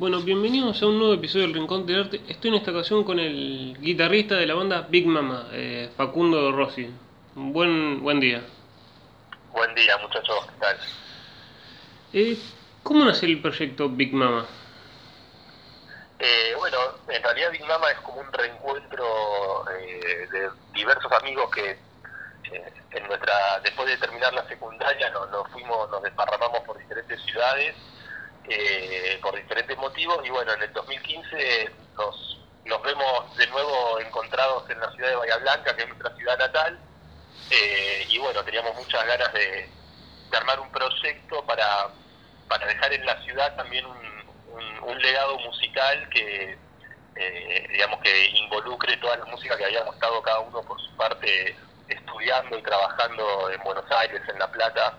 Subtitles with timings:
[0.00, 2.22] Bueno, bienvenidos a un nuevo episodio del Rincón del Arte.
[2.26, 6.90] Estoy en esta ocasión con el guitarrista de la banda Big Mama, eh, Facundo Rossi.
[7.34, 8.42] Buen, buen día.
[9.52, 10.76] Buen día, muchachos, ¿qué tal?
[12.14, 12.38] Eh,
[12.82, 14.46] ¿Cómo nace el proyecto Big Mama?
[16.18, 19.04] Eh, bueno, en realidad Big Mama es como un reencuentro
[19.68, 25.46] eh, de diversos amigos que eh, en nuestra después de terminar la secundaria nos, nos
[25.48, 27.76] fuimos, nos desparramamos por diferentes ciudades
[28.48, 34.68] eh, por diferentes motivos y bueno, en el 2015 nos, nos vemos de nuevo encontrados
[34.70, 36.78] en la ciudad de Bahía Blanca, que es nuestra ciudad natal,
[37.50, 39.68] eh, y bueno, teníamos muchas ganas de,
[40.32, 41.88] armar un proyecto para,
[42.48, 46.56] para dejar en la ciudad también un, un, legado musical que,
[47.16, 51.56] eh, digamos, que involucre toda la música que habíamos estado cada uno por su parte
[51.88, 54.96] estudiando y trabajando en Buenos Aires, en La Plata,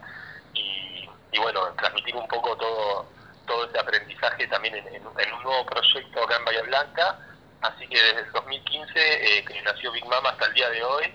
[0.54, 3.08] y bueno, transmitir un poco todo
[3.52, 7.20] todo ese aprendizaje también en, en, en, un nuevo proyecto acá en Bahía Blanca.
[7.62, 11.06] Así que desde el 2015, eh, que nació Big Mama hasta el día de hoy,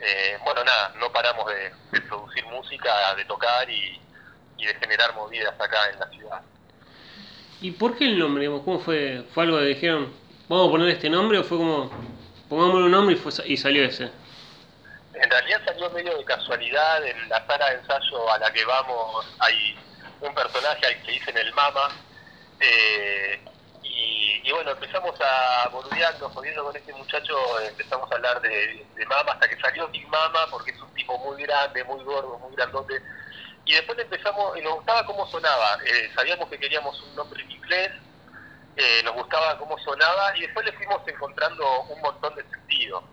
[0.00, 4.00] eh, bueno, nada, no paramos de, de producir música, de tocar y,
[4.58, 6.42] y, de generar movidas acá en la ciudad.
[7.60, 8.46] ¿Y por qué el nombre?
[8.46, 9.24] ¿Cómo fue?
[9.32, 10.12] ¿Fue algo que dijeron,
[10.48, 11.90] vamos a poner este nombre o fue como,
[12.48, 14.10] pongámosle un nombre y, fue, y salió ese?
[15.14, 19.26] En realidad salió medio de casualidad, en la sala de ensayo a la que vamos
[19.38, 19.76] hay
[20.22, 21.88] un personaje al que dicen el Mama.
[22.60, 23.40] Eh,
[24.44, 29.48] y, bueno, empezamos a boludeando, jodiendo con este muchacho, empezamos a hablar de, Mama hasta
[29.48, 33.00] que salió Big Mama, porque es un tipo muy grande, muy gordo, muy grandote.
[33.64, 35.78] Y después empezamos, y nos gustaba cómo sonaba.
[35.84, 37.92] Eh, sabíamos que queríamos un nombre en inglés,
[38.76, 43.04] eh, nos gustaba cómo sonaba, y después le fuimos encontrando un montón de sentido.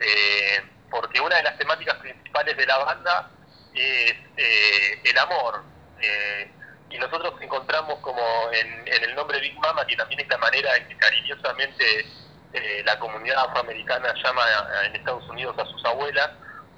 [0.00, 3.30] Eh, porque una de las temáticas principales de la banda
[3.74, 5.62] es el amor,
[6.02, 6.50] eh,
[6.90, 8.22] y nosotros encontramos como
[8.52, 12.06] en, el nombre Big Mama, que también es la manera en que cariñosamente
[12.52, 14.42] eh, la comunidad afroamericana llama
[14.84, 16.30] en Estados Unidos a sus abuelas,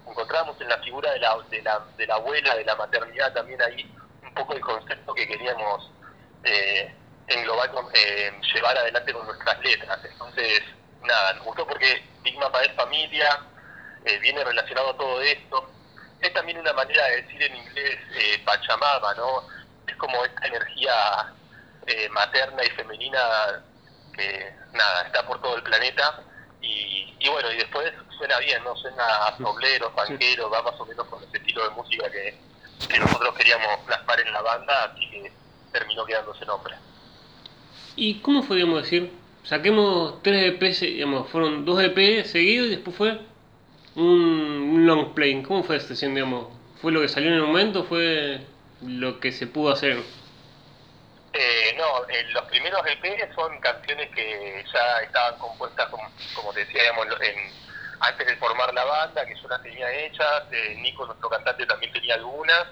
[0.07, 3.61] encontramos en la figura de la, de la, de la abuela, de la maternidad también
[3.63, 3.91] ahí
[4.23, 5.91] un poco el concepto que queríamos
[6.45, 6.95] eh,
[7.27, 7.71] englobar,
[8.55, 9.99] llevar adelante con nuestras letras.
[10.05, 10.63] Entonces,
[11.03, 13.41] nada, nos gustó porque Big Mama es familia,
[14.21, 15.74] viene relacionado a todo esto
[16.27, 19.43] es también una manera de decir en inglés eh, Pachamama, ¿no?
[19.87, 21.33] Es como esta energía
[21.87, 23.63] eh, materna y femenina
[24.17, 26.23] que, nada, está por todo el planeta.
[26.63, 28.75] Y, y, bueno, y después suena bien, ¿no?
[28.77, 32.39] Suena a soblero, panquero, va más o menos con ese estilo de música que,
[32.89, 35.33] que nosotros queríamos plasmar en la banda, así que
[35.73, 36.75] terminó quedando ese nombre.
[37.97, 39.13] ¿Y cómo podríamos decir?
[39.45, 43.21] Saquemos tres EPs, digamos, fueron dos EP seguidos y después fue
[43.97, 45.43] un long play.
[45.43, 46.49] ¿Cómo fue esta digamos?
[46.81, 48.41] ¿Fue lo que salió en el momento fue
[48.83, 50.03] lo que se pudo hacer?
[51.33, 56.61] Eh, no, eh, los primeros EP son canciones que ya estaban compuestas, como, como te
[56.65, 56.83] decía,
[58.01, 61.93] antes de formar la banda, que yo las tenía hechas, eh, Nico, nuestro cantante, también
[61.93, 62.67] tenía algunas.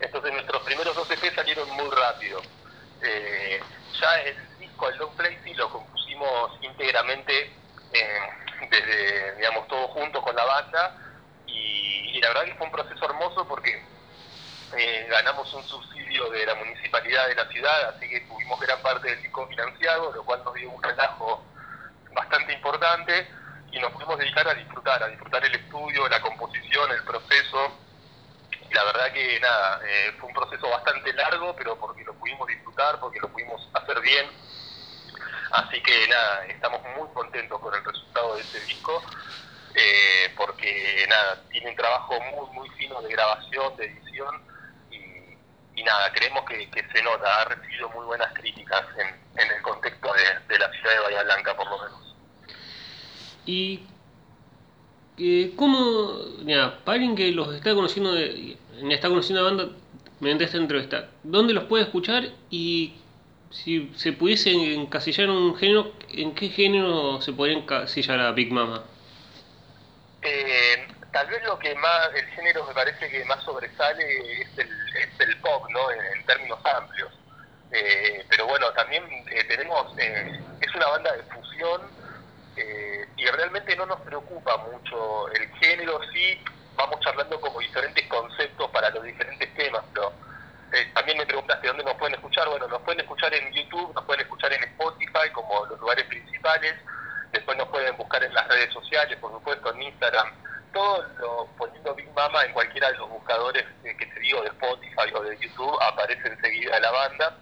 [0.00, 2.42] Entonces nuestros primeros dos EP salieron muy rápido.
[3.02, 3.60] Eh,
[4.00, 7.52] ya el disco, el long play, sí lo compusimos íntegramente
[8.70, 10.96] desde, digamos, todos juntos con la banda
[11.46, 13.82] y, la verdad que fue un proceso hermoso porque
[14.76, 19.08] eh, ganamos un subsidio de la municipalidad de la ciudad, así que tuvimos gran parte
[19.08, 21.44] del disco financiado, lo cual nos dio un relajo
[22.14, 23.26] bastante importante
[23.72, 27.78] y nos pudimos dedicar a disfrutar, a disfrutar el estudio, la composición, el proceso.
[28.70, 32.46] Y la verdad que nada, eh, fue un proceso bastante largo, pero porque lo pudimos
[32.46, 34.26] disfrutar, porque lo pudimos hacer bien
[35.52, 39.02] Así que nada, estamos muy contentos con el resultado de este disco,
[39.74, 44.42] eh, porque nada, tiene un trabajo muy, muy fino de grabación, de edición,
[44.90, 50.54] y, nada, creemos que, se nota, ha recibido muy buenas críticas en, el contexto de,
[50.54, 52.16] de, la ciudad de Bahía Blanca, por lo menos.
[53.44, 53.82] ¿Y
[55.18, 58.56] eh, cómo, mira, para alguien que los está conociendo, de,
[58.90, 59.76] está conociendo la banda
[60.20, 62.94] mediante esta entrevista, ¿dónde los puede escuchar y
[63.52, 68.82] si se pudiese encasillar un género, ¿en qué género se podría encasillar a Big Mama?
[70.22, 74.68] Eh, tal vez lo que más, el género me parece que más sobresale es el,
[74.96, 75.90] es el pop, ¿no?
[75.90, 77.12] En, términos amplios.
[77.72, 81.82] Eh, pero bueno, también eh, tenemos, es una banda de fusión
[83.16, 86.38] y realmente no nos preocupa mucho el género, sí,
[86.76, 90.12] vamos charlando como diferentes conceptos para los diferentes temas, pero
[90.72, 92.48] eh, también me preguntaste dónde nos pueden escuchar.
[92.48, 96.74] Bueno, nos pueden escuchar en YouTube, nos pueden escuchar en Spotify como los lugares principales.
[97.30, 100.32] Después nos pueden buscar en las redes sociales, por supuesto, en Instagram.
[100.72, 104.48] Todo lo, poniendo Big Mama en cualquiera de los buscadores eh, que te digo de
[104.48, 107.36] Spotify o de YouTube, aparece enseguida la banda.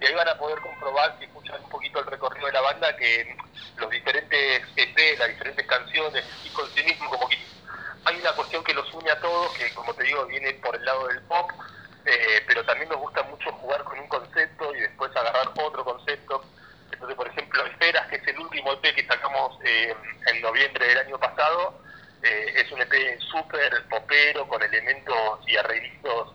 [0.00, 2.96] Y ahí van a poder comprobar, si escuchan un poquito el recorrido de la banda,
[2.96, 3.36] que
[3.76, 7.36] los diferentes EP, las diferentes canciones, y con sí mismo, como que
[8.06, 10.84] hay una cuestión que los une a todos, que como te digo, viene por el
[10.86, 11.50] lado del pop,
[12.06, 16.44] eh, pero también nos gusta mucho jugar con un concepto y después agarrar otro concepto.
[16.92, 19.94] Entonces, por ejemplo, Esferas, que es el último EP que sacamos eh,
[20.26, 21.80] en noviembre del año pasado,
[22.22, 26.34] eh, es un EP súper popero, con elementos y arreglistos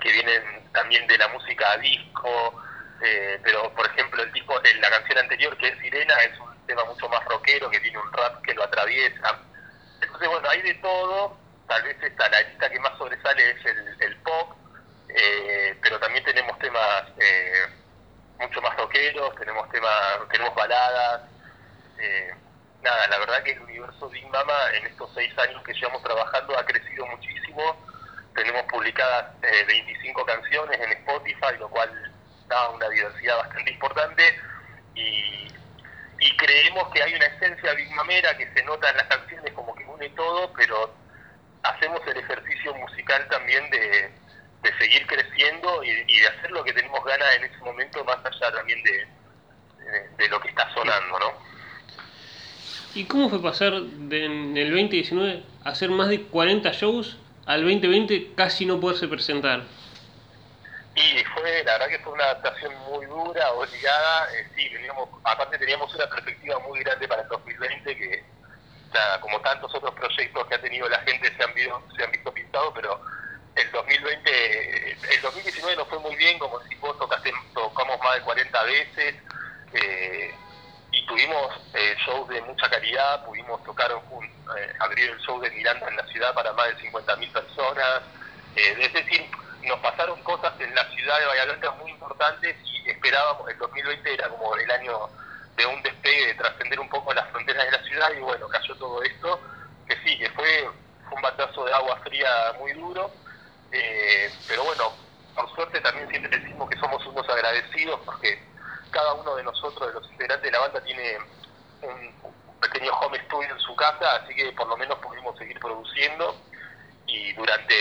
[0.00, 2.62] que vienen también de la música disco,
[3.42, 7.08] pero por ejemplo el tipo, la canción anterior que es Sirena es un tema mucho
[7.08, 9.40] más rockero, que tiene un rap que lo atraviesa.
[10.00, 11.36] Entonces, bueno, hay de todo,
[11.66, 13.66] tal vez esta, la lista que más sobresale es
[14.00, 14.15] el,
[15.18, 17.66] eh, pero también tenemos temas eh,
[18.38, 21.22] mucho más rockeros, tenemos temas, tenemos baladas.
[21.98, 22.34] Eh,
[22.82, 26.58] nada, la verdad que el universo Big Mama en estos seis años que llevamos trabajando
[26.58, 27.62] ha crecido muchísimo.
[28.34, 31.90] Tenemos publicadas 25 canciones en Spotify, lo cual
[32.48, 34.38] da una diversidad bastante importante.
[34.94, 35.48] Y,
[36.20, 39.74] y creemos que hay una esencia Big Mamera que se nota en las canciones como
[39.74, 40.94] que une todo, pero
[41.62, 44.10] hacemos el ejercicio musical también de,
[44.78, 48.82] seguir creciendo y, de hacer lo que tenemos ganas en ese momento, más allá también
[48.82, 51.32] de, lo que está sonando, ¿no?
[52.94, 57.62] ¿Y cómo fue pasar de, en el 2019 a hacer más de 40 shows al
[57.62, 59.62] 2020 casi no poderse presentar?
[60.94, 64.32] Y fue, la verdad que fue una adaptación muy dura, obligada.
[64.34, 68.24] Eh, sí, teníamos, aparte teníamos una perspectiva muy grande para el 2020 que
[69.20, 72.32] como tantos otros proyectos que ha tenido la gente se han, visto, se han visto
[72.32, 73.00] pintados, pero
[73.56, 78.22] el 2020, el 2019 no fue muy bien, como si vos tocaste, tocamos más de
[78.22, 79.14] 40 veces
[79.72, 80.34] eh,
[80.92, 85.88] y tuvimos eh, shows de mucha calidad, pudimos tocar, eh, abrir el show de Miranda
[85.88, 88.02] en la ciudad para más de 50.000 personas,
[88.54, 89.30] es decir,
[89.62, 94.28] nos pasaron cosas en la ciudad de Blanca muy importantes y esperábamos, el 2020 era
[94.28, 95.10] como el año
[95.56, 98.74] de un despegue, de trascender un poco las fronteras de la ciudad y bueno, cayó
[98.76, 99.40] todo esto,
[99.88, 100.68] que sí, que fue,
[101.10, 103.10] un batazo de agua fría muy duro,
[103.72, 104.92] eh, pero bueno,
[105.34, 108.42] por suerte también siempre decimos que somos unos agradecidos porque
[108.90, 111.18] cada uno de nosotros, de los integrantes de la banda, tiene
[111.82, 116.34] un, pequeño home studio en su casa, así que por lo menos pudimos seguir produciendo
[117.06, 117.74] y durante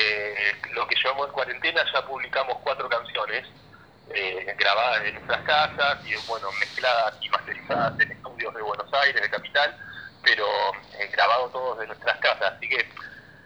[0.73, 3.47] lo que llevamos en cuarentena ya publicamos cuatro canciones
[4.13, 9.21] eh, grabadas en nuestras casas y bueno, mezcladas y masterizadas en estudios de Buenos Aires,
[9.21, 9.75] de Capital,
[10.23, 10.45] pero
[10.99, 12.53] eh, grabado todos de nuestras casas.
[12.55, 12.87] Así que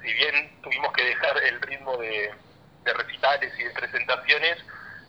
[0.02, 2.32] si bien tuvimos que dejar el ritmo de,
[2.86, 4.58] recitales y de presentaciones,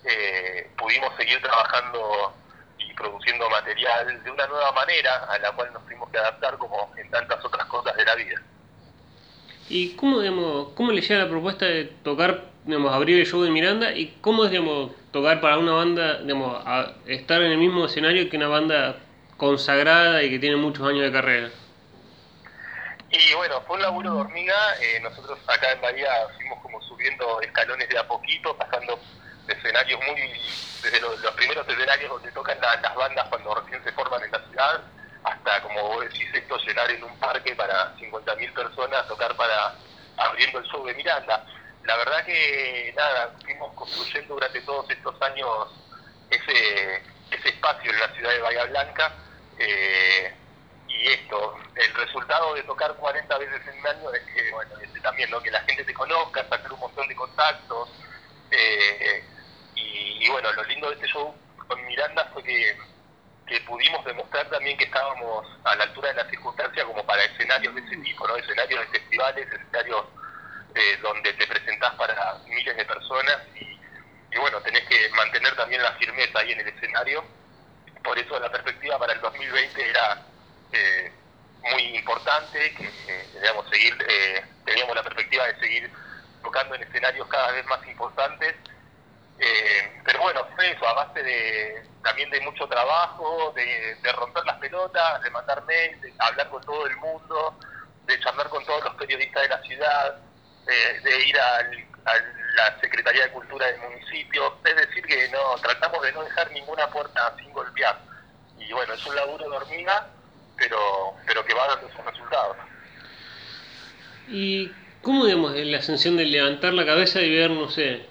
[0.04, 2.34] eh, pudimos seguir trabajando
[2.78, 6.92] y produciendo material de una nueva manera a la cual nos tuvimos que adaptar como
[6.96, 8.42] en tantas otras cosas de la vida.
[9.70, 13.50] ¿Y cómo, digamos, cómo le llega la propuesta de tocar, digamos, abrir el show de
[13.50, 16.62] Miranda y cómo es, digamos, tocar para una banda, digamos,
[17.06, 18.96] estar en el mismo escenario que una banda
[19.36, 21.50] consagrada y que tiene muchos años de carrera?
[23.10, 24.56] Y bueno, fue un laburo de hormiga.
[24.80, 28.98] Eh, nosotros acá en Bahía fuimos como subiendo escalones de a poquito, pasando
[29.46, 30.20] de escenarios muy.
[30.82, 34.80] desde los, primeros escenarios donde tocan las bandas cuando recién se forman en la ciudad,
[35.24, 39.74] hasta como vos decís, esto llenar en un parque para 50.000 personas, tocar para
[40.16, 41.44] abriendo el show de Miranda
[41.84, 45.48] la verdad que nada, fuimos construyendo durante todos estos años
[46.30, 49.12] ese, ese espacio en la ciudad de Bahía Blanca.
[49.58, 50.34] Eh,
[51.00, 55.00] y esto, el resultado de tocar 40 veces en un año es que, bueno, este,
[55.00, 55.42] también, ¿no?
[55.42, 57.88] que la gente te conozca, sacar un montón de contactos.
[58.50, 59.24] Eh,
[59.76, 62.76] y, bueno, lo lindo de este show con Miranda fue que,
[63.46, 67.74] que pudimos demostrar también que estábamos a la altura de las circunstancias como para escenarios
[67.74, 68.36] de ese tipo, ¿no?
[68.36, 70.04] escenarios de festivales, escenarios
[70.74, 75.92] eh, donde te presentás para miles de personas y, bueno, tenés que mantener también la
[75.92, 77.24] firmeza ahí en el escenario.
[78.04, 80.26] Por eso la perspectiva para el 2020 era
[80.72, 81.12] eh,
[81.70, 83.96] muy importante, que eh, digamos, seguir,
[84.64, 85.90] teníamos la perspectiva de seguir
[86.42, 88.54] tocando en escenarios cada vez más importantes.
[90.04, 94.58] pero bueno, fue eso, a base de, también de mucho trabajo, de, de romper las
[94.58, 97.58] pelotas, de mandar mails, de hablar con todo el mundo,
[98.06, 100.16] de charlar con todos los periodistas de la ciudad,
[100.66, 101.62] de, ir a
[102.56, 106.88] la Secretaría de Cultura del municipio, es decir, que no tratamos de no dejar ninguna
[106.88, 107.98] puerta sin golpear.
[108.58, 110.06] Y bueno, es un laburo de hormiga,
[110.60, 110.78] pero,
[111.26, 112.56] pero que va dando sus resultados.
[114.28, 114.70] ¿Y
[115.02, 118.02] cómo, digamos, la ascensión de levantar la cabeza y ver, no sé,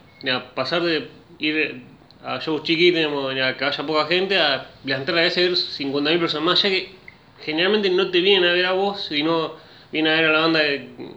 [0.55, 1.83] pasar de ir
[2.23, 6.19] a shows chiquitos, digamos, que haya poca gente, a levantar la cabeza y ver 50.000
[6.19, 6.95] personas más, ya que
[7.41, 9.53] generalmente no te vienen a ver a vos, sino
[9.91, 11.15] vienen a ver a la banda que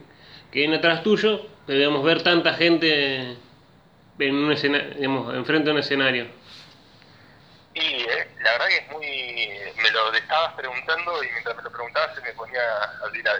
[0.52, 3.36] viene atrás tuyo, pero digamos, ver tanta gente
[4.18, 6.26] en un escenario, digamos, enfrente de un escenario.
[8.42, 9.82] La verdad que es muy...
[9.82, 12.62] Me lo estabas preguntando y mientras me lo preguntabas se me ponía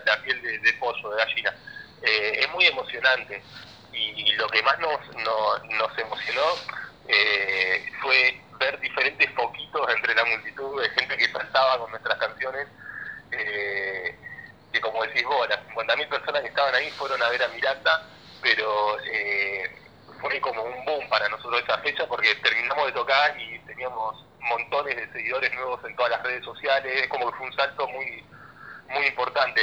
[0.05, 1.55] la, piel de, pollo, de gallina.
[2.03, 3.43] Eh, es muy emocionante
[3.93, 6.43] y lo que más nos, nos emocionó
[7.09, 12.69] eh, fue ver diferentes foquitos entre la multitud de gente que saltaba con nuestras canciones.
[13.33, 14.15] Eh,
[14.73, 18.07] que como decís vos, las 50.000 personas que estaban ahí fueron a ver a Miranda,
[18.41, 19.71] pero eh,
[20.21, 24.97] fue como un boom para nosotros esa fecha porque terminamos de tocar y teníamos montones
[24.97, 28.25] de seguidores nuevos en todas las redes sociales, como que fue un salto muy
[28.93, 29.61] muy importante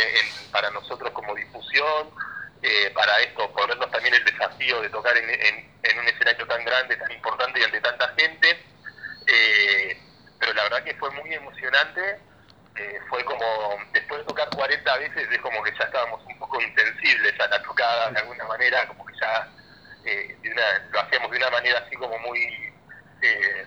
[0.51, 2.09] para nosotros como difusión,
[2.61, 6.97] eh, para esto, ponernos también el desafío de tocar en, en, un escenario tan grande,
[6.97, 8.65] tan importante y ante tanta gente.
[9.27, 9.97] Eh,
[10.39, 12.19] pero la verdad que fue muy emocionante.
[12.75, 16.61] Eh, fue como, después de tocar 40 veces, es como que ya estábamos un poco
[16.61, 19.47] insensibles a la tocada de alguna manera, como que ya
[20.91, 22.73] lo hacíamos de una manera así como muy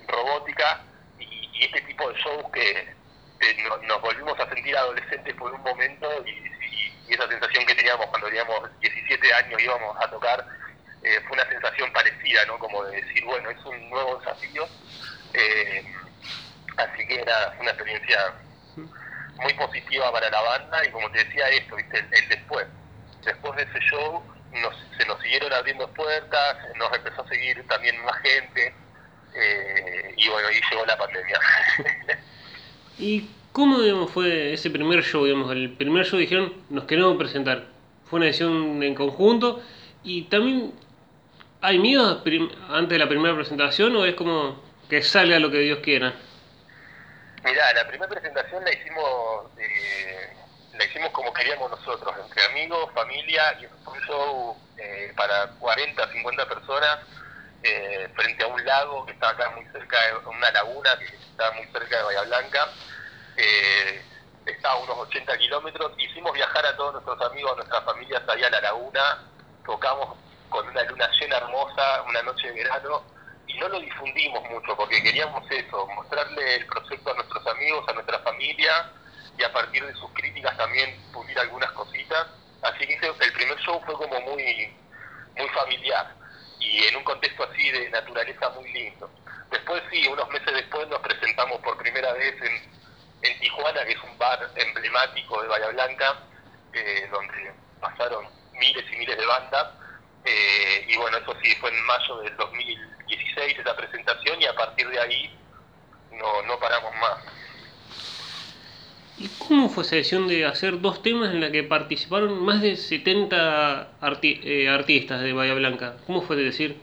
[0.09, 0.81] robótica.
[1.62, 2.95] Y, este tipo de shows que
[3.87, 6.52] nos volvimos a sentir adolescentes por un momento y
[7.09, 10.47] y esa sensación que teníamos cuando teníamos 17 años íbamos a tocar
[11.02, 12.59] eh, fue una sensación parecida, ¿no?
[12.59, 14.64] Como de decir, bueno, es un nuevo desafío.
[15.35, 15.85] Eh,
[16.76, 18.35] así que era una experiencia
[18.76, 22.07] muy positiva para la banda y como te decía esto, ¿viste?
[22.12, 22.66] El, después.
[23.25, 28.00] Después de ese show nos, se nos siguieron abriendo puertas, nos empezó a seguir también
[28.04, 28.75] más gente
[29.34, 31.40] eh, y bueno, ahí llegó la pandemia.
[32.98, 35.24] ¿Y ¿Cómo digamos, fue ese primer show?
[35.24, 37.66] Digamos, el primer show dijeron, nos queremos presentar.
[38.06, 39.62] ¿Fue una decisión en conjunto?
[40.02, 40.72] Y también,
[41.60, 42.22] ¿hay miedo
[42.70, 46.14] antes de la primera presentación o es como que salga lo que Dios quiera?
[47.44, 50.32] Mirá, la primera presentación la hicimos eh,
[50.78, 56.10] la hicimos como queríamos nosotros, entre amigos, familia, y fue un show eh, para 40,
[56.10, 57.00] 50 personas
[57.62, 61.52] eh, frente a un lago que estaba acá muy cerca de una laguna que estaba
[61.52, 62.69] muy cerca de Bahía Blanca
[63.37, 64.02] eh,
[64.47, 68.47] está a unos 80 kilómetros, hicimos viajar a todos nuestros amigos, a nuestras familias allá
[68.49, 69.23] a la laguna,
[69.64, 70.16] tocamos
[70.49, 73.02] con una luna llena hermosa, una noche de verano,
[73.47, 77.92] y no lo difundimos mucho porque queríamos eso, mostrarle el proyecto a nuestros amigos, a
[77.92, 78.90] nuestra familia,
[79.38, 82.26] y a partir de sus críticas también pulir algunas cositas.
[82.62, 84.76] Así que el primer show fue como muy,
[85.37, 86.21] muy familiar
[86.62, 89.11] y en un contexto así de naturaleza muy lindo.
[89.50, 92.83] Después sí, unos meses después nos presentamos por primera vez en
[93.23, 96.19] en Tijuana, que es un bar emblemático de Bahía Blanca,
[96.73, 99.69] eh, donde pasaron miles y miles de bandas.
[100.25, 104.88] Eh, y bueno, eso sí, fue en mayo del 2016 esa presentación y a partir
[104.88, 105.38] de ahí
[106.12, 107.25] no, no paramos más.
[109.19, 112.76] ¿Y cómo fue esa decisión de hacer dos temas en la que participaron más de
[112.76, 113.88] 70
[114.23, 115.97] eh, artistas de Bahía Blanca?
[116.07, 116.76] ¿Cómo fue de decir,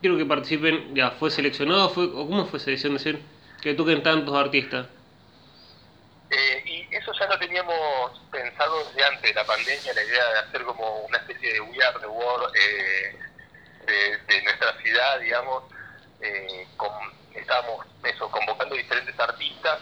[0.00, 3.22] quiero que participen, ya fue seleccionado, fue, o cómo fue esa decisión de decir
[3.60, 4.86] que toquen tantos artistas?
[6.30, 10.38] Eh, y eso ya lo teníamos pensado desde antes de la pandemia, la idea de
[10.40, 13.16] hacer como una especie de We Are the World eh,
[14.26, 15.64] de, nuestra ciudad, digamos.
[16.20, 16.66] Eh,
[17.34, 19.78] estábamos eso, convocando diferentes artistas.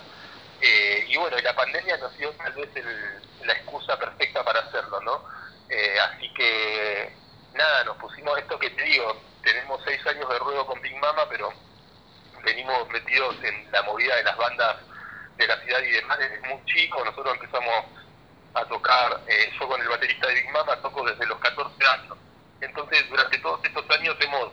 [1.09, 2.69] Y bueno, la pandemia nos dio tal vez
[3.45, 5.25] la excusa perfecta para hacerlo, ¿no?
[6.03, 7.13] así que
[7.55, 11.27] nada, nos pusimos esto que te digo, tenemos seis años de ruedo con Big Mama,
[11.29, 11.53] pero
[12.43, 14.77] venimos metidos en la movida de las bandas
[15.37, 17.05] de la ciudad y demás desde muy chico.
[17.05, 17.85] Nosotros empezamos
[18.55, 22.17] a tocar, eh, yo con el baterista de Big Mama toco desde los 14 años.
[22.61, 24.53] Entonces, durante todos estos años hemos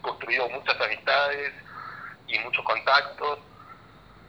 [0.00, 1.52] construido muchas amistades
[2.26, 3.38] y muchos contactos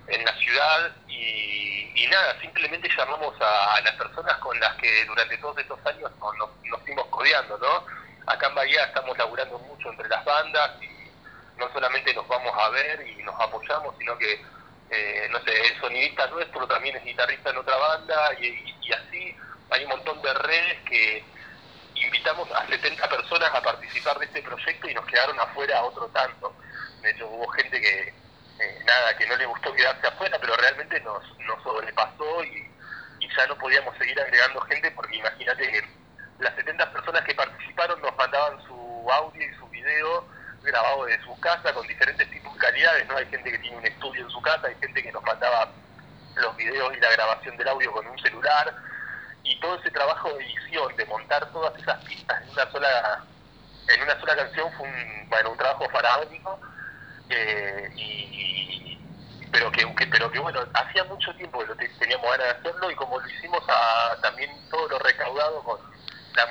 [0.08, 5.58] en la ciudad y, nada, simplemente llamamos a, las personas con las que durante todos
[5.58, 7.86] estos años nos, nos, nos fuimos codeando, ¿no?
[8.32, 10.90] Acá en Bahía estamos laburando mucho entre las bandas y
[11.58, 14.42] no solamente nos vamos a ver y nos apoyamos, sino que
[14.96, 19.36] eh, no sé, el sonidista nuestro también es guitarrista en otra banda y, así
[19.72, 21.24] hay un montón de redes que
[21.96, 26.54] invitamos a 70 personas a participar de este proyecto y nos quedaron afuera otro tanto.
[27.02, 28.14] De hecho, hubo gente que,
[28.60, 32.70] eh, nada, que no le gustó quedarse afuera, pero realmente nos, nos sobrepasó y,
[33.36, 35.82] ya no podíamos seguir agregando gente porque imagínate que
[36.38, 40.28] las 70 personas que participaron nos mandaban su audio y su video
[40.62, 43.18] grabado de su casa con diferentes tipos de calidades, ¿no?
[43.18, 45.72] Hay gente que tiene un estudio en su casa, hay gente que nos mandaba
[46.36, 48.76] los videos y la grabación del audio con un celular
[49.42, 53.26] y todo ese trabajo de edición, de montar todas esas pistas en una sola
[53.88, 56.60] en una sola canción fue un, bueno, un trabajo faraónico
[57.36, 59.00] eh, y,
[59.52, 62.96] pero que, pero que bueno hacía mucho tiempo que lo teníamos ganas de hacerlo y
[62.96, 65.80] como lo hicimos a, también todo lo recaudado con
[66.36, 66.48] la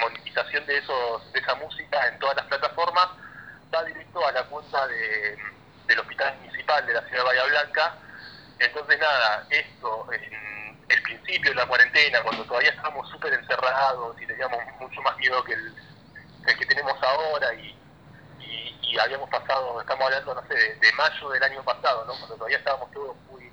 [0.00, 3.08] monetización de esos de esa música en todas las plataformas
[3.74, 5.38] va directo a la cuenta de,
[5.86, 7.94] del hospital municipal de la ciudad de Bahía Blanca.
[8.58, 14.26] Entonces, nada, esto en el principio de la cuarentena, cuando todavía estábamos súper encerrados y
[14.26, 15.74] teníamos mucho más miedo que el,
[16.58, 17.76] que, tenemos ahora y,
[18.86, 22.12] y, habíamos pasado, estamos hablando, no sé, de, mayo del año pasado, ¿no?
[22.14, 23.50] cuando todavía estábamos todos muy,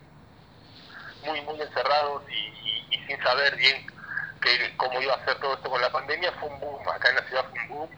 [1.24, 3.86] muy, muy encerrados y, sin saber bien
[4.42, 7.16] que, cómo iba a ser todo esto con la pandemia, fue un boom, acá en
[7.16, 7.90] la ciudad fue un boom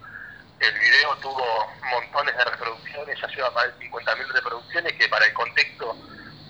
[0.60, 5.34] el video tuvo montones de reproducciones, ya lleva más de 50.000 reproducciones, que para el
[5.34, 5.96] contexto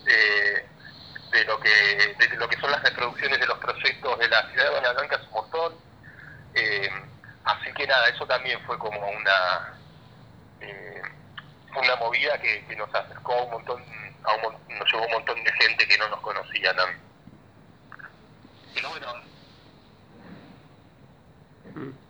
[0.03, 4.65] de, lo que de lo que son las reproducciones de los proyectos de la ciudad
[4.65, 5.75] de Bahía Blanca es un montón.
[6.53, 6.89] Eh,
[7.43, 9.73] así que nada, eso también fue como una
[10.61, 11.01] eh,
[11.75, 13.83] una movida que, nos acercó a un montón,
[14.23, 17.01] a un, nos llevó un montón de gente que no nos conocía también.
[18.73, 19.13] Pero bueno,
[21.73, 22.05] mm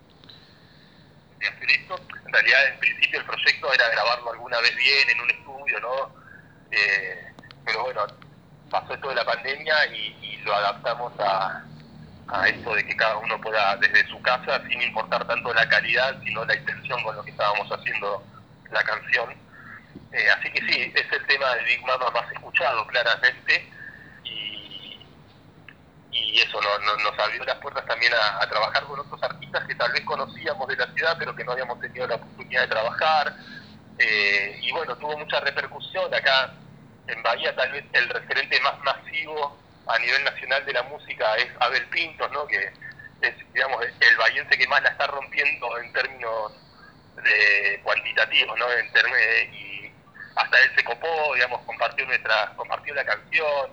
[1.46, 1.98] hacer esto.
[2.26, 6.14] En realidad, en principio, el proyecto era grabarlo alguna vez bien en un estudio, ¿no?
[6.70, 7.32] Eh,
[7.64, 8.06] pero bueno,
[8.70, 10.14] pasó esto de la pandemia y,
[10.46, 11.64] lo adaptamos a,
[12.28, 16.16] a esto de que cada uno pueda desde su casa, sin importar tanto la calidad,
[16.22, 18.24] sino la intención con lo que estábamos haciendo
[18.70, 19.34] la canción.
[20.12, 23.72] Eh, así que sí, es el tema de Big Mama más escuchado, claramente.
[26.34, 30.02] Y eso nos abrió las puertas también a, trabajar con otros artistas que tal vez
[30.02, 33.36] conocíamos de la ciudad pero que no habíamos tenido la oportunidad de trabajar.
[33.98, 36.52] Eh, y bueno tuvo mucha repercusión acá
[37.06, 39.56] en Bahía tal vez el referente más masivo
[39.86, 42.70] a nivel nacional de la música es Abel Pintos no que
[43.22, 46.52] es digamos el bahiense que más la está rompiendo en términos
[47.22, 49.20] de cuantitativos no en términos
[49.52, 49.90] y
[50.36, 53.70] hasta él se copó digamos compartió nuestra compartió la canción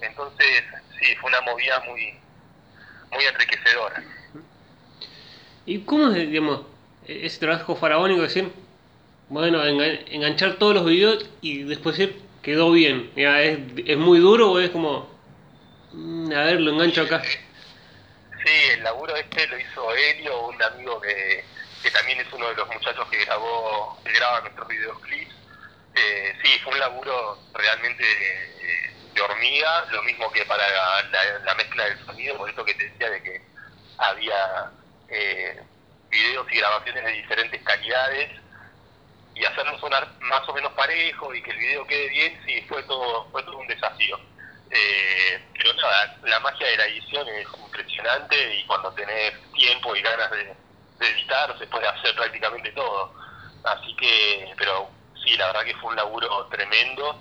[0.00, 0.64] entonces
[0.98, 2.14] sí, fue una movida muy,
[3.12, 4.02] muy enriquecedora.
[5.66, 6.62] ¿Y cómo es, digamos,
[7.06, 8.52] ese trabajo faraónico de decir,
[9.28, 13.10] bueno, enganchar todos los videos y después decir, quedó bien?
[13.16, 15.10] ¿Es, ¿Es muy duro o es como,
[15.92, 17.22] mm, a ver, lo engancho acá?
[17.22, 21.44] Sí, el laburo este lo hizo Helio, un amigo que,
[21.82, 25.34] que también es uno de los muchachos que grabó, que graba nuestros videoclips.
[25.94, 32.06] Eh, sí, fue un laburo realmente eh, hormiga, lo mismo que para la, mezcla del
[32.06, 33.42] sonido, por eso que te decía de que
[33.98, 34.70] había
[35.08, 35.62] eh,
[36.10, 38.30] videos y grabaciones de diferentes calidades
[39.34, 42.82] y hacerlo sonar más o menos parejo y que el video quede bien, sí, fue
[42.84, 44.18] todo, fue todo un desafío.
[44.70, 50.02] Eh, pero nada, la magia de la edición es impresionante y cuando tenés tiempo y
[50.02, 50.54] ganas de,
[50.98, 53.12] de editar se puede hacer prácticamente todo.
[53.64, 54.88] Así que, pero
[55.22, 57.20] sí, la verdad que fue un laburo tremendo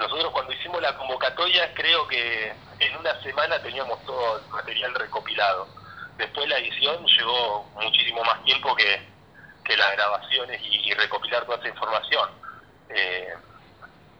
[0.00, 5.68] nosotros cuando hicimos la convocatoria creo que en una semana teníamos todo el material recopilado.
[6.16, 9.08] Después la edición llevó muchísimo más tiempo que,
[9.76, 12.28] las grabaciones y, recopilar toda esa información.
[12.88, 13.34] Eh,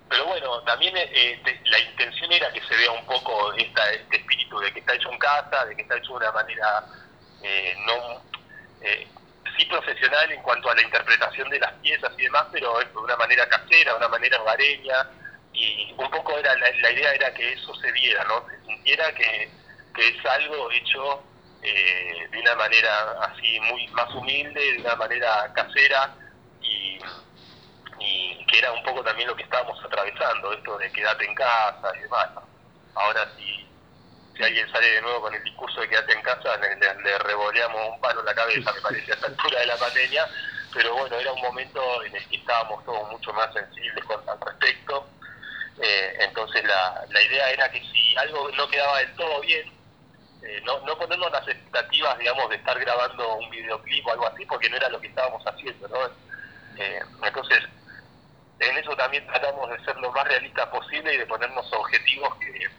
[0.08, 4.60] pero bueno, también eh, la intención era que se vea un poco esta, este espíritu
[4.60, 6.84] de que está hecho en casa, de que está hecho de una manera
[7.42, 8.20] eh, no
[9.56, 13.16] sí profesional en cuanto a la interpretación de las piezas y demás, pero de una
[13.16, 15.06] manera casera, de una manera hogareña,
[15.52, 18.46] y un poco era la, idea era que eso se viera, ¿no?
[18.48, 19.50] Se sintiera que,
[19.96, 21.22] es algo hecho
[21.62, 26.14] eh, de una manera así muy más humilde, de una manera casera
[26.62, 26.98] y,
[28.46, 32.00] que era un poco también lo que estábamos atravesando, esto de quedarte en casa y
[32.00, 32.30] demás.
[32.94, 33.68] Ahora si,
[34.40, 37.90] si alguien sale de nuevo con el discurso de quedarte en casa, le, le, revoleamos
[37.90, 40.26] un palo en la cabeza, me parece, a esta altura de la pandemia,
[40.72, 44.40] pero bueno, era un momento en el que estábamos todos mucho más sensibles con, al
[44.40, 45.06] respecto.
[45.82, 49.70] Eh, entonces la, la idea era que si algo no quedaba del todo bien,
[50.42, 54.46] eh, no, no ponernos las expectativas, digamos, de estar grabando un videoclip o algo así,
[54.46, 56.06] porque no era lo que estábamos haciendo, ¿no?
[56.78, 57.58] Eh, entonces,
[58.58, 62.70] en eso también tratamos de ser lo más realistas posible y de ponernos objetivos que,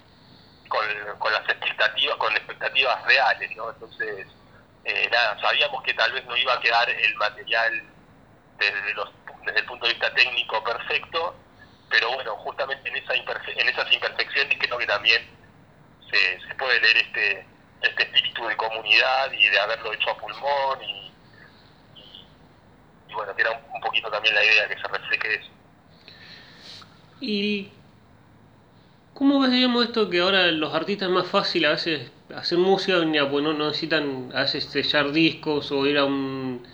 [0.72, 3.70] con, con las expectativas, con expectativas reales, ¿no?
[3.70, 4.28] Entonces,
[5.12, 7.84] nada, sabíamos que tal vez no iba a quedar el material
[8.58, 9.10] desde, los,
[9.46, 11.36] desde el punto de vista técnico perfecto,
[11.90, 15.22] pero bueno, justamente en, esa en esas imperfecciones creo que también
[16.10, 17.46] se, se puede leer este,
[17.82, 21.12] este espíritu de comunidad y de haberlo hecho a pulmón y,
[23.10, 25.52] y, bueno, que era un, poquito también la idea que se refleje eso.
[27.20, 27.72] ¿Y
[29.22, 32.98] cómo ves, digamos, esto que ahora los artistas es más fácil a veces hacer música,
[33.30, 36.66] pues no, necesitan a veces sellar discos o ir a un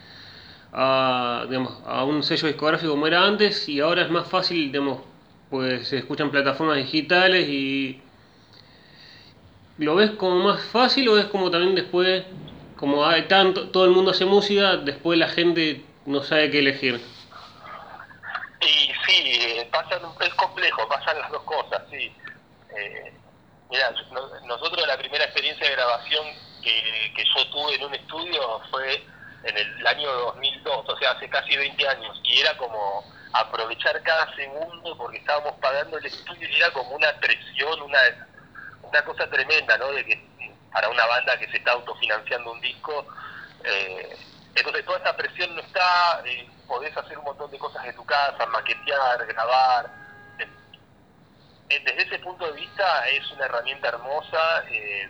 [0.71, 5.01] a, digamos, a un sello discográfico como era antes y ahora es más fácil, digamos,
[5.49, 7.99] pues se escuchan plataformas digitales y
[9.77, 12.23] lo ves como más fácil o ves como también después,
[12.77, 17.01] como hay tanto, todo el mundo hace música, después la gente no sabe qué elegir.
[18.61, 22.09] Y sí, pasan, es complejo, pasan las dos cosas, sí.
[22.77, 23.13] Eh,
[23.69, 23.91] mira,
[24.45, 26.25] nosotros la primera experiencia de grabación
[26.63, 29.03] que, yo tuve en un estudio fue
[29.43, 34.33] en el año 2002, o sea, hace casi 20 años, y era como aprovechar cada
[34.35, 37.99] segundo porque estábamos pagando el estudio y era como una presión, una,
[38.83, 39.91] una cosa tremenda, ¿no?
[39.91, 40.27] De que
[40.71, 43.05] para una banda que se está autofinanciando un disco,
[43.63, 44.17] eh,
[44.55, 48.05] entonces toda esa presión no está, eh, podés hacer un montón de cosas en tu
[48.05, 50.06] casa, maquetear, grabar.
[51.69, 55.09] Eh, desde ese punto de vista es una herramienta hermosa, eh,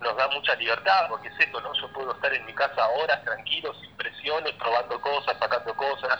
[0.00, 1.72] nos da mucha libertad, porque es esto, ¿no?
[1.74, 6.18] Yo puedo estar en mi casa horas tranquilo, sin presiones, probando cosas, sacando cosas.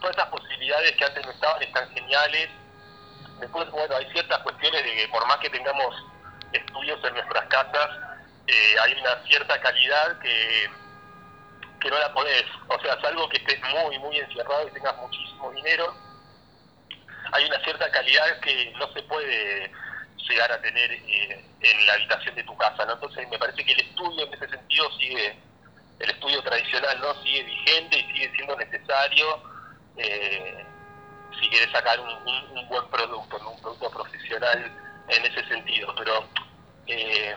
[0.00, 2.50] Todas esas posibilidades que antes no estaban están geniales.
[3.38, 5.94] Después, bueno, hay ciertas cuestiones de que por más que tengamos
[6.52, 7.90] estudios en nuestras casas,
[8.46, 10.70] eh, hay una cierta calidad que,
[11.80, 15.50] que no la podés, o sea, salvo que estés muy, muy encerrado y tengas muchísimo
[15.52, 15.94] dinero,
[17.34, 19.70] hay una cierta calidad que no se puede
[20.28, 22.86] llegar a tener eh, en la habitación de tu casa.
[22.90, 25.36] Entonces me parece que el estudio en ese sentido sigue,
[25.98, 27.22] el estudio tradicional, ¿no?
[27.22, 29.42] Sigue vigente y sigue siendo necesario
[29.96, 30.64] eh,
[31.40, 34.72] si quieres sacar un, un, buen producto, un producto profesional
[35.08, 36.24] en ese sentido, pero
[36.86, 37.34] eh,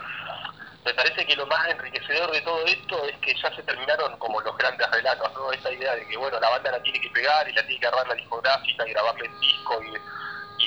[0.84, 4.40] me parece que lo más enriquecedor de todo esto es que ya se terminaron como
[4.40, 5.52] los grandes relatos, ¿no?
[5.52, 7.86] Esa idea de que, bueno, la banda la tiene que pegar y la tiene que
[7.86, 9.98] agarrar la discográfica y grabarle el disco y,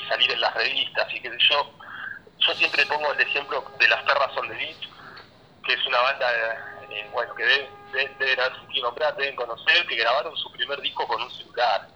[0.08, 1.72] salir en las revistas y qué sé yo
[2.46, 4.88] yo siempre pongo el ejemplo de las Perras on the Beach,
[5.64, 6.26] que es una banda,
[6.90, 11.22] eh, bueno, que deben, deben sentido nombrar, deben conocer, que grabaron su primer disco con
[11.22, 11.88] un celular.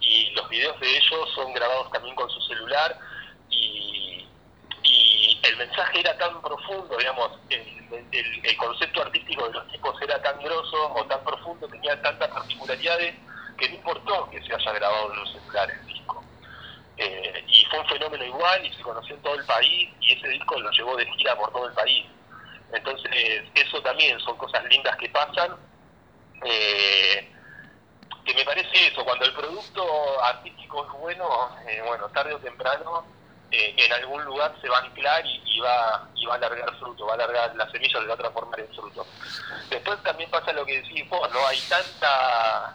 [0.00, 2.98] Y los videos de ellos son grabados también con su celular
[3.50, 4.03] y
[5.44, 10.94] el mensaje era tan profundo, digamos, el, concepto artístico de los tipos era tan grosso
[10.94, 13.14] o tan profundo, tenía tantas particularidades
[13.58, 16.24] que no importó que se haya grabado en un celular el disco.
[16.96, 20.28] Eh, y fue un fenómeno igual y se conoció en todo el país y ese
[20.28, 22.06] disco lo llevó de gira por todo el país.
[22.72, 25.56] Entonces, eso también son cosas lindas que pasan.
[26.44, 27.30] Eh,
[28.24, 33.04] que me parece eso, cuando el producto artístico es bueno, eh, bueno, tarde o temprano,
[33.54, 37.06] eh, en algún lugar se va a anclar y, va, y va a largar fruto,
[37.06, 39.06] va a largar la semilla, le va a transformar en fruto.
[39.70, 41.46] Después también pasa lo que decís vos, ¿no?
[41.46, 42.74] Hay tanta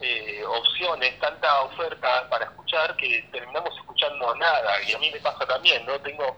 [0.00, 4.82] eh, opciones, tanta oferta para escuchar que terminamos escuchando nada.
[4.82, 5.96] Y a mí me pasa también, ¿no?
[6.00, 6.36] Tengo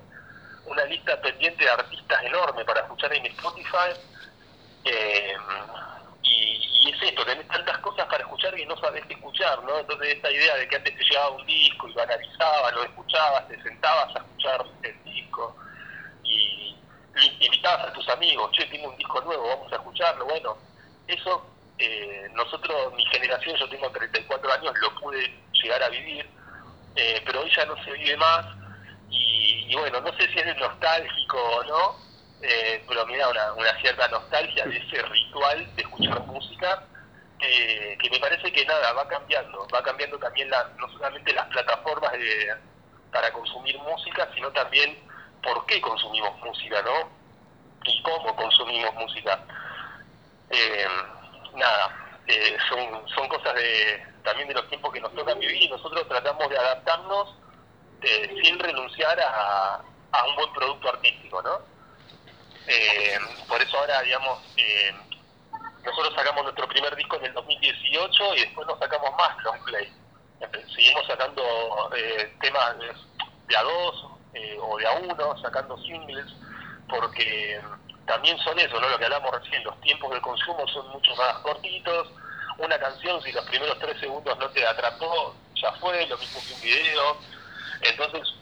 [0.67, 3.97] una lista pendiente de artistas enorme para escuchar en Spotify.
[4.85, 5.35] Eh,
[6.43, 9.79] y, es esto, tenés tantas cosas para escuchar que no sabés qué escuchar, ¿no?
[9.79, 13.49] Entonces esta idea de que antes te llegaba un disco y lo analizabas, lo escuchabas,
[13.49, 15.57] te sentabas a escuchar el disco
[16.25, 16.77] y,
[17.21, 20.57] y invitabas a tus amigos, che, tengo un disco nuevo, vamos a escucharlo, bueno,
[21.07, 21.47] eso
[21.79, 26.29] eh, nosotros, mi generación, yo tengo 34 años, lo pude llegar a vivir,
[26.97, 28.47] eh, pero hoy ya no se vive más
[29.11, 32.12] y, y, bueno, no sé si es nostálgico o no,
[32.43, 36.85] eh, da una, una, cierta nostalgia de ese ritual de escuchar música,
[37.39, 42.13] que me parece que nada, va cambiando, va cambiando también la, no solamente las plataformas
[42.13, 42.55] de,
[43.13, 44.97] para consumir música, sino también
[45.43, 47.11] por qué consumimos música, ¿no?
[47.85, 49.39] Y cómo consumimos música.
[50.51, 50.87] Eh,
[51.55, 55.69] nada, eh, son, son cosas de también de los tiempos que nos tocan vivir y
[55.69, 57.35] nosotros tratamos de adaptarnos
[58.03, 59.81] eh, sin renunciar a,
[60.13, 61.59] a, un buen producto artístico, ¿no?
[62.67, 64.93] Eh, por eso ahora, digamos, eh,
[65.85, 69.93] nosotros sacamos nuestro primer disco en el 2018 y después nos sacamos más long play.
[70.75, 71.43] Seguimos sacando
[71.97, 72.87] eh, temas de,
[73.47, 76.27] de, a dos eh, o de a uno, sacando singles,
[76.89, 77.61] porque
[78.07, 78.89] también son eso, ¿no?
[78.89, 82.09] Lo que hablamos recién, los tiempos de consumo son mucho más cortitos.
[82.59, 86.55] Una canción, si los primeros tres segundos no te atrapó, ya fue, lo mismo que
[86.55, 87.17] un video.
[87.81, 88.35] Entonces,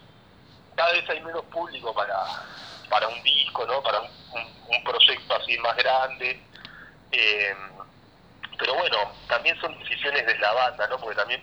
[0.74, 2.44] cada vez hay menos público para,
[2.90, 3.82] para un disco, ¿no?
[3.82, 6.40] Para un, proyecto así más grande.
[7.12, 7.54] Eh,
[8.58, 10.98] pero bueno, también son decisiones de la banda, ¿no?
[10.98, 11.42] Porque también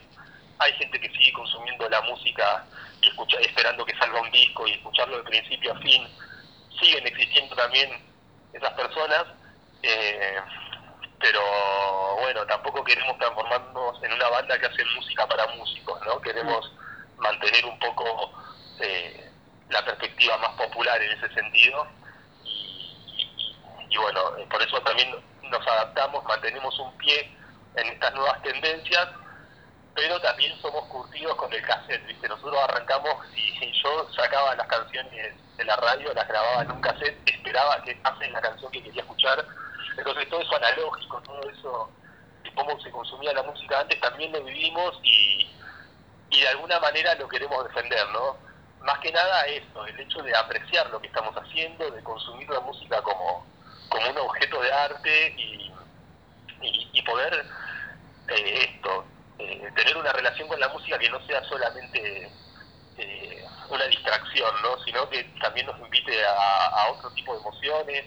[0.59, 2.63] hay gente que sigue consumiendo la música
[3.01, 6.07] y escucha, esperando que salga un disco y escucharlo de principio a fin
[6.79, 7.89] siguen existiendo también
[8.53, 9.25] esas personas,
[9.83, 10.39] eh,
[11.19, 11.41] pero
[12.21, 16.21] bueno, tampoco queremos transformarnos en una banda que hace música para músicos, ¿no?
[16.21, 16.71] Queremos
[17.17, 18.31] mantener un poco
[18.79, 19.26] eh,
[19.69, 21.87] la perspectiva más popular en ese sentido
[22.43, 23.55] y,
[23.89, 27.31] y, bueno, por eso también nos adaptamos, mantenemos un pie
[27.75, 29.07] en estas nuevas tendencias,
[29.93, 32.03] pero también somos curtidos con el cassette.
[32.27, 37.17] Nosotros arrancamos y yo sacaba las canciones de la radio, las grababa en un cassette,
[37.29, 39.45] esperaba que pasen la canción que quería escuchar.
[39.97, 41.91] Entonces todo eso analógico, todo eso,
[42.43, 45.47] de cómo se consumía la música antes, también lo vivimos y
[46.29, 48.37] y de alguna manera lo queremos defender, ¿no?
[48.81, 52.59] Más que nada eso, el hecho de apreciar lo que estamos haciendo, de consumir la
[52.61, 53.45] música como,
[53.89, 55.71] como un objeto de arte y,
[56.93, 57.45] y, poder
[58.29, 59.05] eh, esto,
[59.39, 62.31] eh, tener una relación con la música que no sea solamente
[62.97, 64.83] eh, una distracción, ¿no?
[64.83, 68.05] sino que también nos invite a, otro tipo de emociones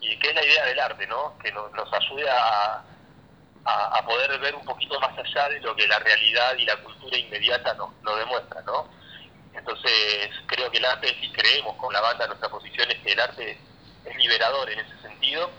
[0.00, 1.36] y que es la idea del arte, ¿no?
[1.38, 2.82] que nos, nos ayude a,
[3.64, 7.16] a, poder ver un poquito más allá de lo que la realidad y la cultura
[7.16, 8.62] inmediata nos, nos demuestra.
[8.62, 8.88] ¿no?
[9.54, 13.20] Entonces creo que el arte, si creemos con la banda, nuestra posición es que el
[13.20, 13.58] arte
[14.04, 15.50] es liberador en ese sentido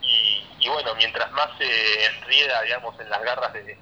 [0.00, 3.78] y, bueno, mientras más se enrieda, digamos, en las garras de,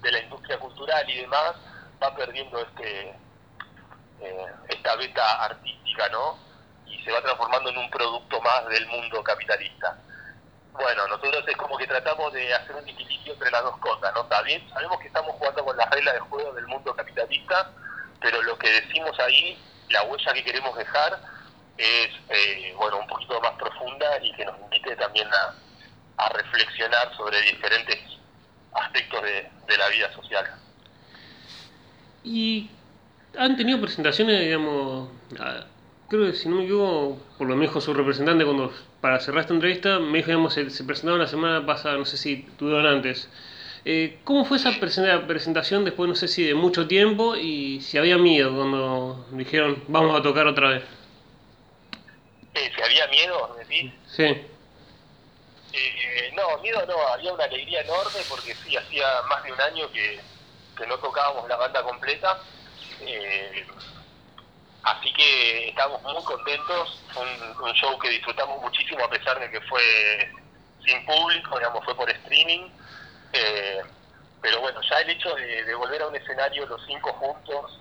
[0.00, 1.54] de la industria cultural y demás,
[2.02, 3.14] va perdiendo este
[4.22, 6.38] eh, esta beta artística, ¿no?
[6.86, 9.98] Y se va transformando en un producto más del mundo capitalista.
[10.72, 14.24] Bueno, nosotros es como que tratamos de hacer un equilibrio entre las dos cosas, ¿no?
[14.26, 17.70] También sabemos que estamos jugando con las reglas de juego del mundo capitalista,
[18.22, 19.58] pero lo que decimos ahí,
[19.90, 21.20] la huella que queremos dejar,
[21.76, 25.54] es, eh, bueno, un poquito más profunda y que nos invite también a,
[26.28, 27.98] reflexionar sobre diferentes
[28.74, 30.46] aspectos de, de la vida social.
[32.22, 32.70] ¿Y
[33.36, 35.08] han tenido presentaciones, digamos,
[36.08, 39.54] creo que si no me equivoco, por lo menos su representante cuando para cerrar esta
[39.54, 43.30] entrevista me dijo, digamos, se, presentaron la semana pasada, no sé si tuvieron antes.
[43.84, 48.16] Eh, ¿Cómo fue esa presentación después, no sé si de mucho tiempo y si había
[48.16, 50.84] miedo cuando dijeron, vamos a tocar otra vez?
[52.54, 53.92] ¿Si había miedo, decís?
[54.06, 54.24] Sí.
[54.24, 59.90] Eh, no, miedo no, había una alegría enorme porque sí, hacía más de un año
[59.90, 60.20] que,
[60.76, 62.40] que no tocábamos la banda completa
[63.06, 63.66] eh,
[64.82, 67.24] así que estamos muy contentos, fue
[67.62, 70.30] un, show que disfrutamos muchísimo a pesar de que fue
[70.84, 72.68] sin público, digamos, fue por streaming.
[73.32, 73.80] Eh,
[74.40, 77.80] pero bueno, ya el hecho de, volver a un escenario los cinco juntos,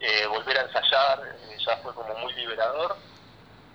[0.00, 1.20] eh, volver a ensayar,
[1.64, 2.96] ya fue como muy liberador.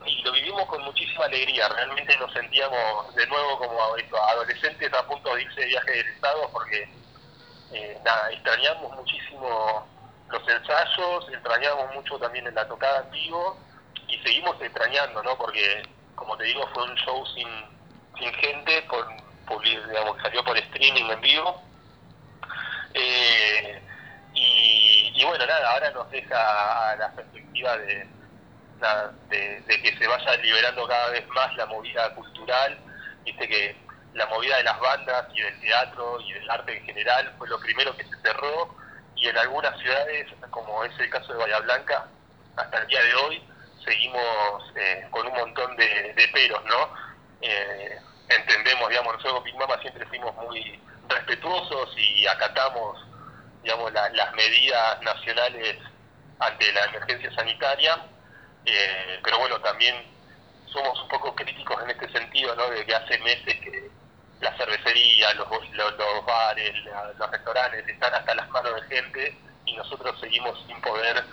[0.05, 3.79] Y lo vivimos con muchísima alegría, realmente nos sentíamos de nuevo como
[4.29, 6.87] adolescentes a punto de irse de viaje del Estado porque
[8.03, 9.87] nada, extrañamos muchísimo
[10.29, 13.33] los ensayos, extrañamos mucho también en la tocada en
[14.07, 15.37] y seguimos extrañando, ¿no?
[15.37, 15.83] Porque,
[16.15, 17.47] como te digo, fue un show sin,
[18.19, 19.07] sin gente, por,
[19.87, 21.61] digamos, salió por streaming en vivo.
[22.93, 23.81] Eh,
[24.33, 28.07] y, bueno, nada, ahora nos deja la perspectiva de,
[29.29, 32.77] de, de, que se vaya liberando cada vez más la movida cultural,
[33.23, 33.75] viste que
[34.13, 37.59] la movida de las bandas y del teatro y del arte en general fue lo
[37.59, 38.75] primero que se cerró
[39.15, 42.07] y en algunas ciudades, como es el caso de Bahía Blanca,
[42.55, 43.43] hasta el día de hoy
[43.83, 46.89] seguimos eh, con un montón de, peros, ¿no?
[47.41, 53.05] Eh, entendemos, digamos, nosotros Big Mama siempre fuimos muy respetuosos y acatamos,
[53.63, 55.77] digamos, las medidas nacionales
[56.39, 57.99] ante la emergencia sanitaria,
[58.65, 59.95] eh, pero bueno, también
[60.65, 62.69] somos un poco críticos en este sentido, ¿no?
[62.69, 63.89] De que hace meses que
[64.41, 66.73] la cervecería, los, los, bares,
[67.17, 71.23] los restaurantes están hasta las manos de gente y nosotros seguimos sin poder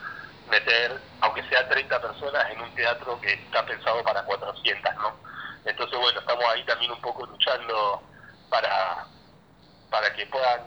[0.49, 5.32] meter, aunque sea 30 personas, en un teatro que está pensado para 400, ¿no?
[5.65, 8.03] Entonces, bueno, estamos ahí también un poco luchando
[8.51, 9.07] para,
[9.91, 10.61] para que puedan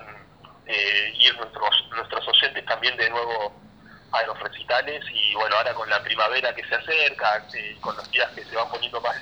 [0.65, 3.53] eh, ir nuestros, nuestros oyentes también de nuevo
[4.11, 8.09] a los recitales y bueno, ahora con la primavera que se acerca, eh, con los
[8.11, 9.15] días que se van poniendo más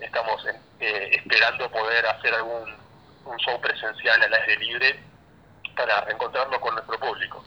[0.00, 0.44] estamos
[0.80, 2.82] eh, esperando poder hacer algún
[3.24, 5.00] un show presencial al aire libre
[5.76, 7.44] para reencontrarnos con nuestro público.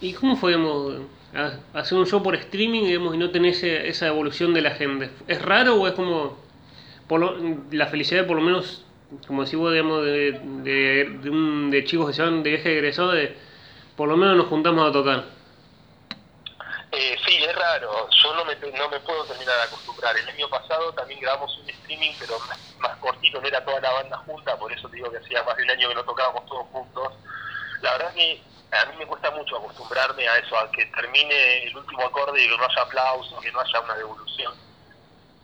[0.00, 0.56] ¿Y cómo fue
[1.74, 5.10] hacer un show por streaming digamos, y no tener esa evolución de la gente?
[5.28, 6.38] ¿Es raro o es como
[7.08, 7.20] por
[7.72, 8.84] la felicidad por lo menos,
[9.26, 11.18] como decís vos, digamos, de, de,
[11.70, 13.36] de, chicos que se van de viaje egresado, de
[13.96, 15.24] por lo menos nos juntamos a tocar?
[16.92, 18.08] Eh, sí, es raro.
[18.10, 20.16] Yo no me, no me puedo terminar de acostumbrar.
[20.16, 22.38] El año pasado también grabamos un streaming, pero
[22.80, 25.56] más, cortito, no era toda la banda junta, por eso te digo que hacía más
[25.56, 27.12] de un año que no tocábamos todos juntos.
[27.82, 28.40] La verdad que
[28.72, 32.48] a mí me cuesta mucho acostumbrarme a eso, a que termine el último acorde y
[32.48, 34.54] que no haya aplausos, que no haya una devolución.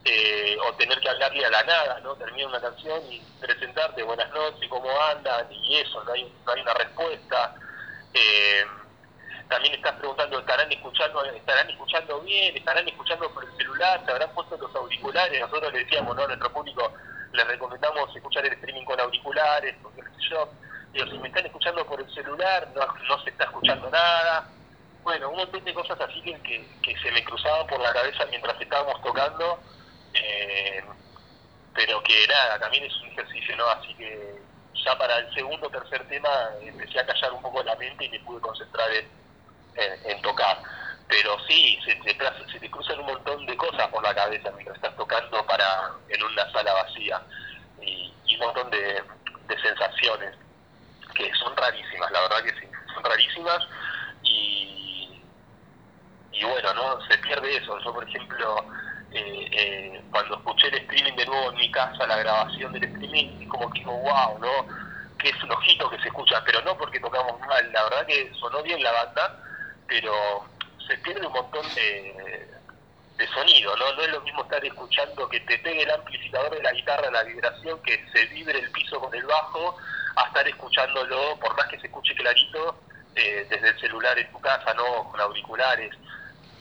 [0.04, 2.16] Eh, o tener que hablarle a la nada, ¿no?
[2.16, 6.60] Termina una canción y presentarte, buenas noches, cómo andan, y eso, no hay, no hay
[6.60, 7.54] una respuesta.
[8.12, 8.64] Eh,
[9.48, 12.56] también estás preguntando, ¿estarán escuchando, estarán escuchando bien?
[12.56, 14.02] ¿Estarán escuchando por el celular?
[14.04, 15.40] ¿Se habrán puesto los auriculares?
[15.40, 16.24] Nosotros le decíamos, ¿no?
[16.24, 16.92] A nuestro público
[17.32, 20.48] les recomendamos escuchar el streaming con auriculares, porque yo.
[20.92, 24.48] Digo, si me están escuchando por el celular, no, no se está escuchando nada.
[25.02, 28.60] Bueno, un montón de cosas así que, que, se me cruzaban por la cabeza mientras
[28.60, 29.58] estábamos tocando.
[30.14, 30.84] Eh,
[31.74, 33.66] pero que nada, también es un ejercicio, ¿no?
[33.68, 34.42] Así que
[34.84, 36.28] ya para el segundo o tercer tema
[36.60, 40.58] empecé a callar un poco la mente y me pude concentrar en, tocar.
[41.08, 42.16] Pero sí, se te,
[42.52, 46.22] se te cruzan un montón de cosas por la cabeza mientras estás tocando para en
[46.22, 47.22] una sala vacía
[47.80, 49.02] y, un montón de,
[49.62, 50.41] sensaciones que
[51.42, 53.58] son rarísimas, la verdad que sí, son rarísimas
[54.22, 55.22] y,
[56.32, 57.00] y bueno, ¿no?
[57.06, 57.78] Se pierde eso.
[57.80, 58.64] Yo, por ejemplo,
[59.12, 63.48] eh, eh, cuando escuché el streaming de nuevo en mi casa, la grabación del streaming,
[63.48, 64.66] como que digo, wow, ¿no?
[65.18, 68.82] Que flojito que se escucha, pero no porque tocamos mal, la verdad que sonó bien
[68.82, 69.38] la banda,
[69.86, 70.12] pero
[70.86, 72.48] se pierde un montón de,
[73.18, 73.92] de sonido, ¿no?
[73.92, 77.22] No es lo mismo estar escuchando que te pegue el amplificador de la guitarra, la
[77.24, 79.76] vibración, que se vibre el piso con el bajo,
[80.16, 82.80] a estar escuchándolo, por más que se escuche clarito,
[83.14, 85.10] eh, desde el celular en tu casa, ¿no?
[85.10, 85.94] Con auriculares.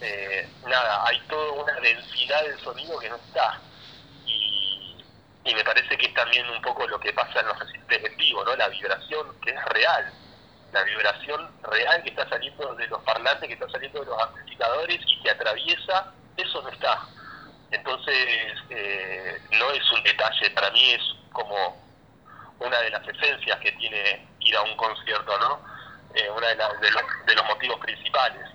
[0.02, 3.60] Eh, nada, hay toda una densidad del sonido que no está.
[4.26, 4.96] Y,
[5.54, 8.44] me parece que es también un poco lo que pasa en los recitales en vivo,
[8.44, 8.56] ¿no?
[8.56, 10.14] La vibración que es real,
[10.72, 15.00] la vibración real que está saliendo de los parlantes, que está saliendo de los amplificadores
[15.06, 17.06] y que atraviesa, eso no está.
[17.72, 21.78] Entonces, eh, no es un detalle, para mí es como
[22.62, 25.60] una de las esencias que tiene ir a un concierto, ¿no?
[26.14, 28.48] Eh, una de, los motivos principales.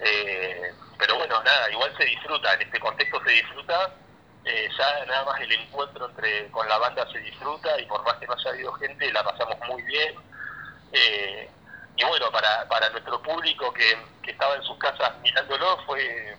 [0.00, 3.92] Eh, pero bueno, nada, igual se disfruta, en este contexto se disfruta,
[4.44, 8.14] eh, ya nada más el encuentro entre con la banda se disfruta y por más
[8.14, 10.14] que no haya habido gente, la pasamos muy bien.
[10.92, 11.50] Eh,
[11.96, 16.36] y bueno, para, para nuestro público que, que estaba en sus casas mirándolo fue,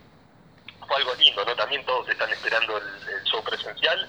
[0.87, 1.55] fue algo lindo, ¿no?
[1.55, 4.07] También todos están esperando el, show presencial,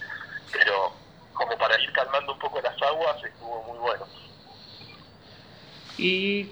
[0.52, 0.92] pero
[1.38, 4.06] como para ir calmando un poco las aguas estuvo muy bueno.
[5.96, 6.50] ¿Y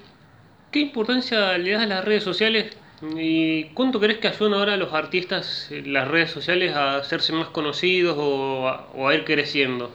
[0.71, 4.77] qué importancia le das a las redes sociales ¿Y cuánto crees que ayudan ahora a
[4.77, 9.95] los artistas las redes sociales a hacerse más conocidos o a, ir creciendo?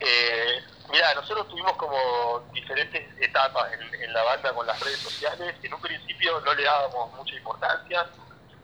[0.00, 5.54] Eh, mira, nosotros tuvimos como diferentes etapas en, la banda con las redes sociales.
[5.62, 8.06] En un principio no le dábamos mucha importancia.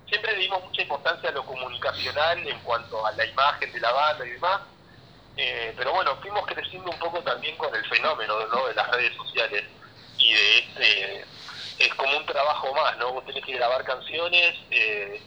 [0.07, 3.92] Siempre le dimos mucha importancia a lo comunicacional en cuanto a la imagen de la
[3.92, 4.61] banda y demás.
[5.37, 8.66] Eh, pero bueno, fuimos creciendo un poco también con el fenómeno ¿no?
[8.66, 9.64] de las redes sociales
[10.18, 11.25] y de este
[11.79, 13.12] es como un trabajo más, ¿no?
[13.12, 15.21] Vos tenés que grabar canciones, eh,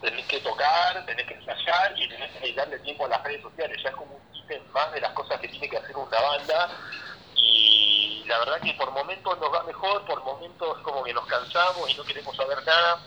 [0.00, 3.80] tenés que tocar, tenés que ensayar y tenés que darle tiempo a las redes sociales.
[3.82, 6.68] Ya es como un ítem más de las cosas que tiene que hacer una banda.
[7.36, 11.88] Y la verdad que por momentos nos va mejor, por momentos como que nos cansamos
[11.90, 13.00] y no queremos saber nada.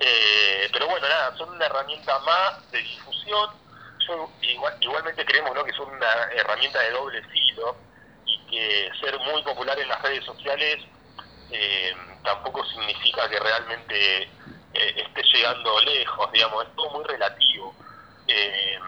[0.00, 3.50] Eh, pero bueno, nada, son una herramienta más de difusión.
[4.80, 5.64] Igualmente creemos ¿no?
[5.64, 7.76] que son una herramienta de doble filo
[8.24, 10.78] y que ser muy popular en las redes sociales
[11.50, 17.74] eh, tampoco significa que realmente eh, esté llegando lejos, digamos, es todo muy relativo.
[18.26, 18.78] Eh,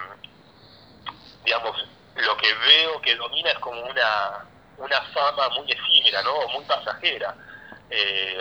[1.44, 1.84] digamos,
[2.16, 4.44] lo que veo que domina es como una,
[4.76, 6.48] una fama muy efímera, ¿no?
[6.48, 7.34] muy pasajera.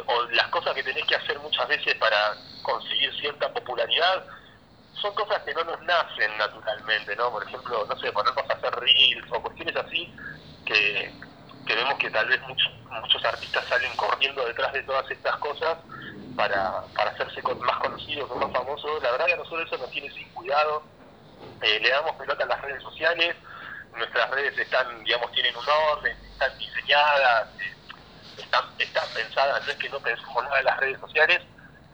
[0.07, 4.25] O las cosas que tenés que hacer muchas veces para conseguir cierta popularidad
[5.01, 7.31] son cosas que no nos nacen naturalmente, ¿no?
[7.31, 10.13] Por ejemplo, no sé, ponernos a hacer reels o cuestiones así
[10.65, 11.13] que,
[11.65, 15.77] que vemos que tal vez muchos, muchos artistas salen corriendo detrás de todas estas cosas
[16.35, 19.03] para, para hacerse más conocidos, más famosos.
[19.03, 20.83] La verdad que a nosotros eso nos tiene sin cuidado.
[21.61, 23.35] Eh, le damos pelota a las redes sociales,
[23.95, 27.75] nuestras redes están, digamos, tienen un orden, están diseñadas, eh,
[28.37, 31.41] están, están pensadas, no es que no pensemos nada en las redes sociales,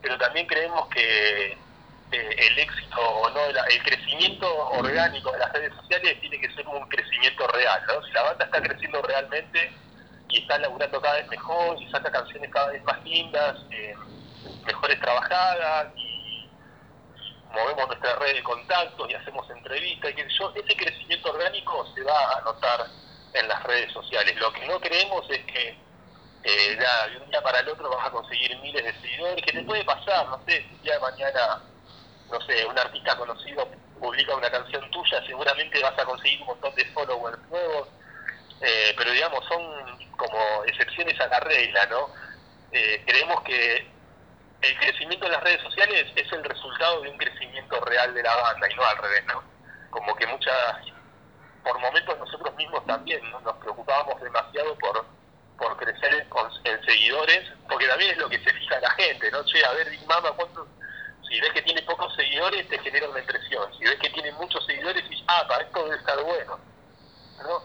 [0.02, 1.58] pero también creemos que
[2.14, 6.68] eh, el éxito o no, el crecimiento orgánico de las redes sociales tiene que ser
[6.68, 8.06] un crecimiento real, ¿no?
[8.06, 9.74] Si la banda está creciendo realmente
[10.30, 13.96] y está laburando cada vez mejor y saca canciones cada vez más lindas, eh,
[14.64, 16.48] mejores trabajadas y
[17.52, 22.04] movemos nuestra red de contactos y hacemos entrevistas y que yo, ese crecimiento orgánico se
[22.04, 22.86] va a notar
[23.34, 24.36] en las redes sociales.
[24.36, 25.70] Lo que no creemos es que
[26.44, 29.64] eh, de un día para el otro vas a conseguir miles de seguidores, que te
[29.64, 31.73] puede pasar, no sé, si día de mañana
[32.34, 33.68] no sé, un artista conocido
[34.00, 37.88] publica una canción tuya, seguramente vas a conseguir un montón de followers nuevos,
[38.60, 39.62] eh, pero digamos, son
[40.18, 42.10] como excepciones a la regla, ¿no?
[42.72, 43.88] Eh, creemos que
[44.62, 48.36] el crecimiento de las redes sociales es el resultado de un crecimiento real de la
[48.36, 49.44] banda y no al revés, ¿no?
[49.92, 50.78] Como que muchas,
[51.64, 55.06] por momentos nosotros mismos también nos preocupábamos demasiado por
[55.56, 56.26] por crecer
[56.64, 59.46] en, seguidores, porque también es lo que se fija la gente, ¿no?
[59.46, 60.68] Che, a ver, Big Mama, ¿cuántos
[61.28, 63.72] si ves que tiene pocos seguidores, te genera una impresión.
[63.78, 66.60] Si ves que tiene muchos seguidores, dices, ah, para esto debe estar bueno.
[67.42, 67.64] ¿no?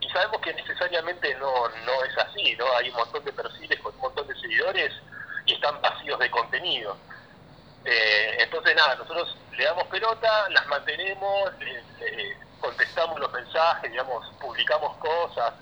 [0.00, 2.64] Y sabemos que necesariamente no, no es así, ¿no?
[2.76, 4.92] Hay un montón de perfiles con un montón de seguidores
[5.44, 6.96] y están vacíos de contenido.
[7.84, 11.50] Eh, entonces, nada, nosotros le damos pelota, las mantenemos,
[12.60, 15.54] contestamos los mensajes mensaje, digamos, publicamos cosas,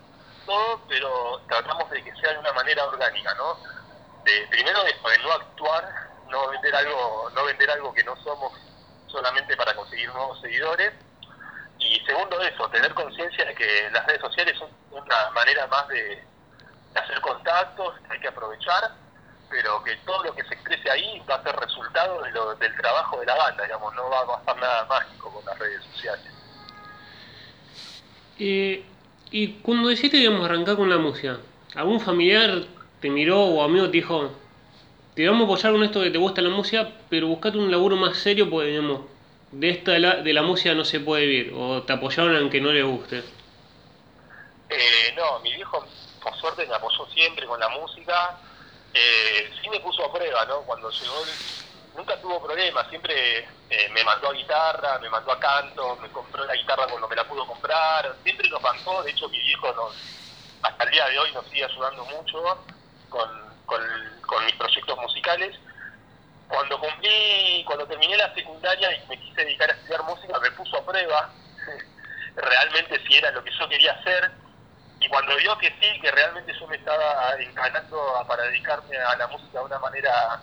[0.47, 3.57] todo, pero tratamos de que sea de una manera orgánica, ¿no?
[4.25, 8.53] De, primero de no actuar, no vender algo, no vender algo que no somos
[9.07, 10.93] solamente para conseguir nuevos seguidores.
[11.79, 16.23] Y segundo eso, tener conciencia de que las redes sociales son una manera más de,
[16.95, 18.91] hacer contactos, hay que aprovechar,
[19.49, 23.27] pero que todo lo que se exprese ahí va a ser resultado del trabajo de
[23.27, 26.33] la banda, digamos, no va a pasar nada mágico con las redes sociales.
[28.39, 31.39] Y cuando decidiste, digamos, arrancar con la música,
[31.75, 32.65] ¿algún familiar
[33.01, 34.33] te miró o amigo te dijo,
[35.19, 37.97] te vamos a apoyar con esto que te gusta la música, pero buscate un laburo
[37.97, 39.01] más serio porque, digamos,
[39.51, 42.61] de esta de la, de la música no se puede vivir, o te apoyaron aunque
[42.61, 43.25] no le guste?
[44.71, 45.85] Eh, no, mi viejo,
[46.23, 48.39] por suerte, me apoyó siempre con la música.
[48.95, 50.61] Eh, sí me puso a prueba, ¿no?
[50.61, 51.17] Cuando llegó,
[51.97, 53.39] nunca tuvo problemas, siempre
[53.71, 57.17] eh, me mandó a guitarra, me mandó a canto, me compró la guitarra cuando me
[57.17, 59.97] la pudo comprar, siempre nos bancó, de hecho mi viejo nos,
[60.63, 62.39] hasta el día de hoy nos sigue ayudando mucho
[63.09, 65.57] con, con, mis proyectos musicales.
[66.49, 70.79] Cuando cumplí, cuando terminé la secundaria y me quise dedicar a estudiar música, me puso
[70.79, 71.31] a prueba
[72.37, 74.31] realmente si era lo que yo quería hacer.
[75.01, 79.29] Y cuando vio que sí, que realmente yo me estaba encanando para dedicarme a la
[79.29, 80.41] música de una manera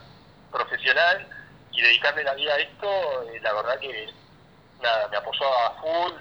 [0.51, 1.28] profesional
[1.71, 4.13] y dedicarme la vida a esto, eh, la verdad que
[4.82, 6.13] nada, me apoyó a full,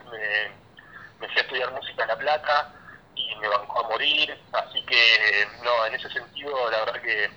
[1.20, 2.72] me fui a estudiar música en La Plata
[3.14, 7.30] y me bancó a morir, así que no, en ese sentido la verdad que,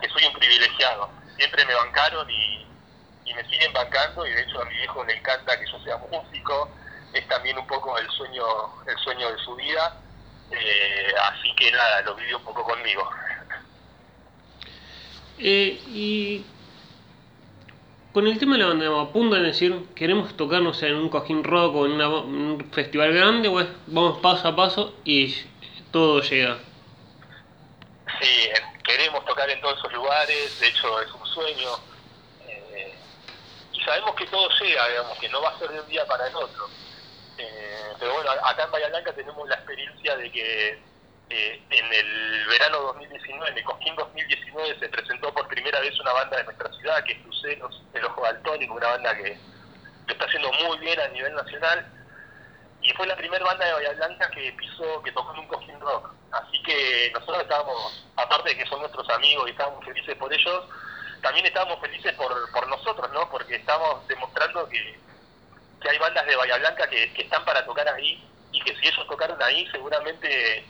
[0.00, 1.10] que soy un privilegiado.
[1.36, 2.66] Siempre me bancaron y,
[3.24, 5.96] y me siguen bancando y de hecho a mi viejo le encanta que yo sea
[5.96, 6.70] músico,
[7.12, 8.44] es también un poco el sueño,
[8.86, 10.00] el sueño de su vida,
[10.50, 13.08] eh, así que nada, lo vive un poco conmigo.
[15.38, 16.46] Eh, y
[18.14, 21.74] con el tema de la banda, apuntan a decir, queremos tocarnos en un cojín rock
[21.74, 25.34] o en una- un festival grande, o es, vamos paso a paso y
[25.90, 26.56] todo llega.
[28.20, 31.68] Sí, en- queremos tocar en todos esos lugares, de hecho es un sueño.
[32.46, 32.94] eh,
[33.72, 36.28] y sabemos que todo llega, digamos, que no va a ser de un día para
[36.28, 36.68] el otro.
[37.36, 40.78] Eh, pero bueno, acá en Bahía Blanca tenemos la experiencia de que
[41.30, 46.12] eh, en el verano 2019, en el Cosquín 2019, se presentó por primera vez una
[46.12, 49.38] banda de nuestra ciudad, que es Luceros, el Ojo Daltónico, una banda que
[50.06, 51.86] lo está haciendo muy bien a nivel nacional.
[52.82, 55.80] Y fue la primera banda de Bahía Blanca que pisó, que tocó en un Cosquín
[55.80, 56.12] Rock.
[56.32, 60.64] Así que nosotros estábamos, aparte de que son nuestros amigos y estábamos felices por ellos,
[61.22, 63.30] también estábamos felices por, por nosotros, ¿no?
[63.30, 64.98] Porque estamos demostrando que,
[65.80, 68.22] que hay bandas de Bahía Blanca que, que están para tocar ahí
[68.52, 70.64] y que si ellos tocaron ahí seguramente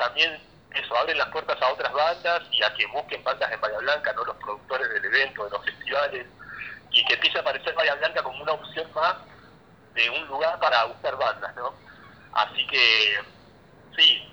[0.00, 0.40] también
[0.74, 4.12] eso abren las puertas a otras bandas y a que busquen bandas en Bahía Blanca,
[4.14, 6.26] no los productores del evento, de los festivales,
[6.90, 9.16] y que empiece a aparecer Bahía Blanca como una opción más
[9.94, 11.74] de un lugar para buscar bandas, ¿no?
[12.32, 13.18] Así que
[13.96, 14.32] sí,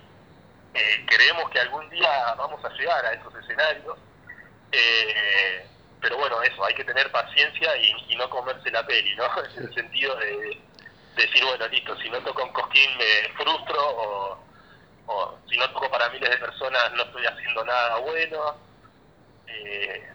[0.74, 3.98] eh, creemos que algún día vamos a llegar a esos escenarios,
[4.72, 5.68] eh,
[6.00, 9.26] pero bueno, eso, hay que tener paciencia y, y no comerse la peli, ¿no?
[9.58, 10.62] En el sentido de,
[11.16, 14.47] de decir, bueno, listo, si no toco en Cosquín me frustro o,
[15.08, 18.56] o si no toco para miles de personas no estoy haciendo nada bueno.
[19.48, 20.14] Eh,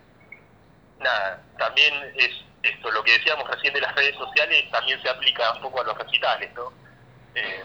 [0.99, 2.30] nada, también es
[2.62, 5.84] esto, lo que decíamos recién de las redes sociales, también se aplica un poco a
[5.84, 6.72] los recitales, ¿no?
[7.34, 7.64] Eh,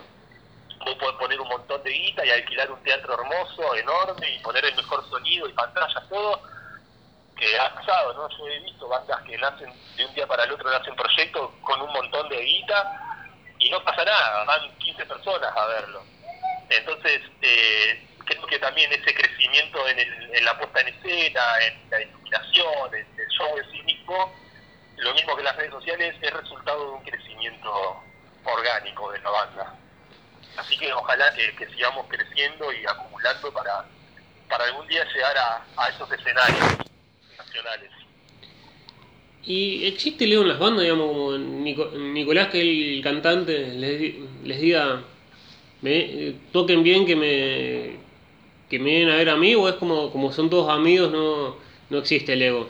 [0.79, 4.65] vos podés poner un montón de guita y alquilar un teatro hermoso, enorme, y poner
[4.65, 6.41] el mejor sonido y pantallas, todo,
[7.35, 8.29] que ha pasado, ¿no?
[8.37, 11.81] Yo he visto bandas que nacen de un día para el otro, nacen proyectos con
[11.81, 13.23] un montón de guita,
[13.59, 16.03] y no pasa nada, van 15 personas a verlo.
[16.69, 21.89] Entonces, eh, creo que también ese crecimiento en, el- en la puesta en escena, en
[21.89, 24.33] la iluminación, en el show en sí mismo,
[24.97, 28.03] lo mismo que las redes sociales, es resultado de un crecimiento
[28.43, 29.75] orgánico de la banda.
[30.57, 33.85] Así que ojalá que, sigamos creciendo y acumulando para,
[34.49, 36.77] para algún día llegar a, a esos escenarios
[37.37, 37.91] nacionales.
[39.43, 45.03] Y existe Leo en las bandas, digamos, Nico- Nicolás, que el cantante, les, les diga,
[45.81, 48.07] me, toquen bien que me
[48.69, 51.57] que me vienen a ver a mí, o es como, como son todos amigos, no,
[51.89, 52.69] no existe el ego.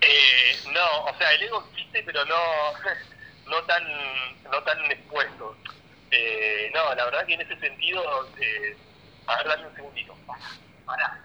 [0.00, 2.36] Eh, no, o sea, el ego existe, pero no,
[3.50, 3.82] no tan,
[4.44, 5.56] no tan expuesto.
[6.10, 8.76] Eh, no, la verdad que en ese sentido, eh,
[9.26, 10.16] a ver, dame un segundito.
[10.84, 11.18] Pará.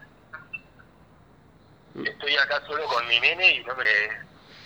[2.04, 3.84] Estoy acá solo con mi nene y no me...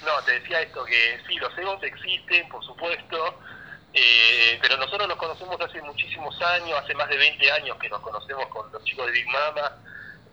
[0.06, 3.40] No, te decía esto, que sí, los egos existen, por supuesto,
[3.94, 8.02] eh, pero nosotros nos conocemos hace muchísimos años, hace más de 20 años que nos
[8.02, 9.78] conocemos con los chicos de Big Mama,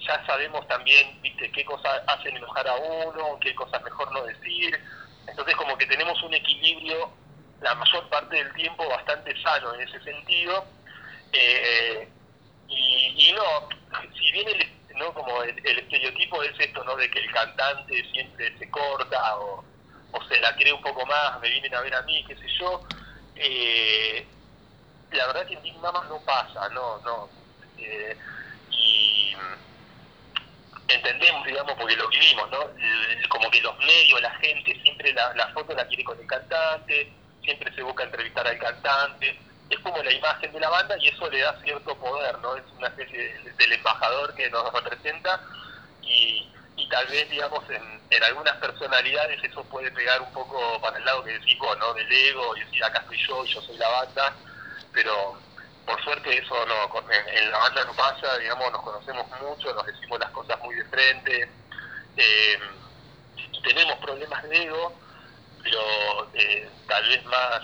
[0.01, 4.79] ya sabemos también, viste, qué cosas hacen enojar a uno, qué cosas mejor no decir,
[5.27, 7.11] entonces como que tenemos un equilibrio
[7.61, 10.65] la mayor parte del tiempo bastante sano en ese sentido.
[11.33, 12.09] Eh,
[12.69, 13.69] y, no,
[14.15, 15.13] si bien el, ¿no?
[15.15, 16.97] como el, estereotipo es esto, ¿no?
[16.97, 19.65] De que el cantante siempre se corta o,
[20.29, 22.83] se la cree un poco más, me vienen a ver a mí, qué sé yo.
[23.41, 24.27] Eh,
[25.13, 27.29] la verdad que en Big Mama no pasa, no, no.
[27.79, 28.17] Eh,
[28.71, 29.35] y
[30.89, 32.59] entendemos, digamos, porque lo vivimos, ¿no?
[33.29, 37.13] Como que los medios, la gente, siempre la, la foto la quiere con el cantante,
[37.43, 39.39] siempre se busca entrevistar al cantante,
[39.71, 42.57] es como la imagen de la banda y eso le da cierto poder, ¿no?
[42.57, 45.41] Es una especie del embajador que nos representa
[46.03, 50.97] y, y tal vez, digamos, en, en, algunas personalidades eso puede pegar un poco para
[50.97, 51.93] el lado que decís vos, ¿no?
[51.95, 54.37] Del ego y decir, acá estoy yo yo soy la banda,
[54.93, 55.37] pero
[55.85, 60.21] por suerte eso no, en, la banda no pasa, digamos, nos conocemos mucho, nos decimos
[60.21, 61.51] las cosas muy de frente,
[62.17, 62.59] eh,
[63.65, 64.93] tenemos problemas de ego,
[65.63, 67.63] pero eh, tal vez más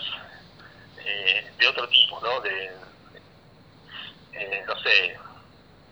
[1.05, 2.41] eh, de otro tipo, ¿no?
[2.41, 2.71] De,
[4.33, 5.17] eh, no sé,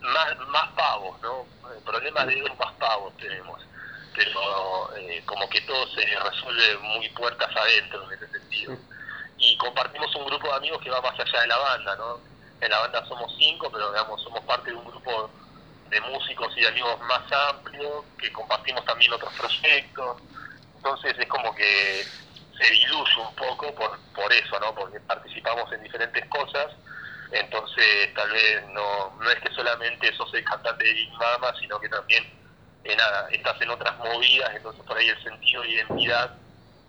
[0.04, 1.46] más, más pavos, ¿no?
[1.84, 3.60] Problemas de ego más pavos tenemos,
[4.14, 4.90] pero
[5.26, 8.76] como que todo se resuelve muy puertas adentro en ese sentido.
[9.38, 12.20] Y compartimos un grupo de amigos que va más allá de la banda, ¿no?
[12.60, 15.30] En la banda somos cinco, pero digamos, somos parte de un grupo
[15.90, 20.22] de músicos y de amigos más amplio, que compartimos también otros proyectos
[20.84, 22.04] entonces es como que
[22.58, 24.74] se diluye un poco por, por eso, ¿no?
[24.74, 26.72] Porque participamos en diferentes cosas,
[27.34, 31.80] entonces tal vez no, no es que solamente sos el cantante de Big Mama, sino
[31.80, 32.24] que también
[32.84, 36.36] eh, nada, estás en otras movidas, entonces por ahí el sentido de identidad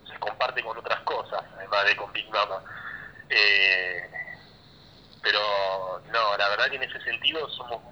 [0.06, 2.62] se comparte con otras cosas, además de con Big Mama.
[3.28, 4.10] Eh,
[5.22, 7.82] pero no, la verdad que en ese sentido somos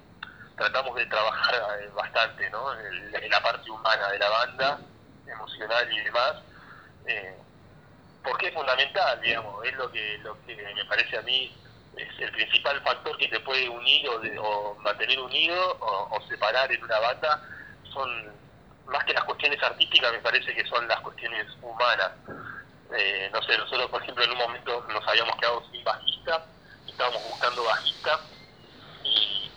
[0.55, 2.73] tratamos de trabajar eh, bastante ¿no?
[2.79, 4.79] en la parte humana de la banda
[5.27, 6.35] emocional y demás,
[7.07, 7.35] eh,
[8.23, 11.53] porque es fundamental, digamos, es lo que, lo que me parece a mí
[11.97, 16.83] es el principal factor que te puede unir o, o mantener unido o, separar en
[16.83, 17.41] una banda,
[17.93, 18.09] son
[18.87, 22.11] más que las cuestiones artísticas, me parece que son las cuestiones humanas.
[22.97, 26.45] Eh, no sé, nosotros por ejemplo en un momento nos habíamos quedado sin bajista,
[26.87, 28.19] estábamos buscando bajista
[29.03, 29.51] y,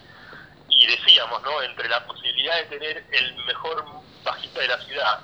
[0.69, 1.63] y decíamos, ¿no?
[1.63, 3.85] Entre la posibilidad de tener el mejor
[4.25, 5.21] bajista de la ciudad,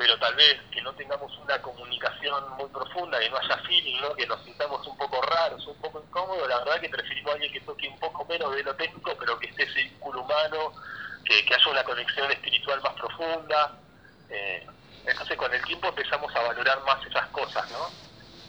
[0.00, 4.14] pero tal vez que no tengamos una comunicación muy profunda, que no haya feeling, ¿no?
[4.14, 7.52] que nos sintamos un poco raros, un poco incómodos, la verdad que preferimos a alguien
[7.52, 10.72] que toque un poco menos de lo técnico, pero que esté ese vínculo humano,
[11.22, 13.78] que, haya una conexión espiritual más profunda.
[14.30, 14.66] Eh,
[15.04, 17.90] entonces con el tiempo empezamos a valorar más esas cosas, ¿no?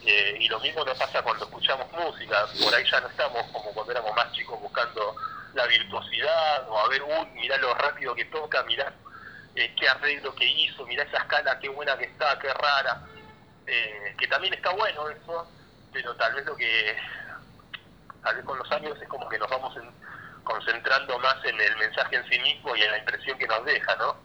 [0.06, 3.74] Eh, y lo mismo nos pasa cuando escuchamos música, por ahí ya no estamos como
[3.74, 5.18] cuando éramos más chicos buscando
[5.54, 8.94] la virtuosidad o a ver, uy, mirá lo rápido que toca, mirá
[9.56, 13.02] eh, qué arreglo que hizo, mirá esa escala, qué buena que está, qué rara,
[13.68, 15.48] eh, que también está bueno eso,
[15.92, 16.98] pero tal vez lo que,
[18.24, 19.78] tal vez con los años es como que nos vamos
[20.44, 23.96] concentrando más en el mensaje en sí mismo y en la impresión que nos deja,
[23.98, 24.16] ¿no?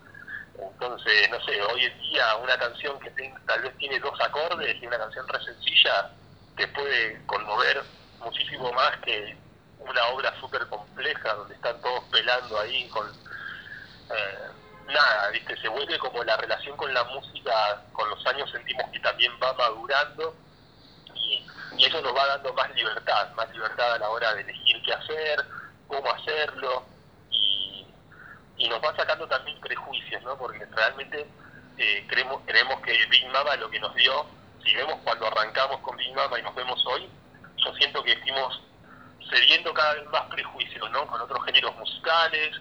[0.59, 3.11] Entonces, no sé, hoy en día una canción que
[3.47, 6.11] tal vez tiene dos acordes y una canción re sencilla
[6.57, 7.83] te puede conmover
[8.21, 9.37] muchísimo más que
[9.79, 13.07] una obra súper compleja donde están todos pelando ahí con...
[13.09, 14.51] Eh,
[14.87, 15.57] nada, ¿viste?
[15.61, 19.53] Se vuelve como la relación con la música, con los años sentimos que también va
[19.55, 20.35] madurando
[21.15, 21.47] y,
[21.85, 25.45] eso nos va dando más libertad, más libertad a la hora de elegir qué hacer,
[25.87, 26.85] cómo hacerlo
[27.31, 27.87] y,
[28.57, 30.39] y nos va sacando también prejuicios, ¿no?
[30.39, 31.27] Porque realmente
[31.79, 34.27] eh, creemos, creemos que Big Mama lo que nos dio,
[34.65, 37.09] si vemos cuando arrancamos con Big Mama y nos vemos hoy,
[37.59, 38.63] yo siento que estamos
[39.31, 41.07] cediendo cada vez más prejuicios, ¿no?
[41.07, 42.57] Con otros géneros musicales,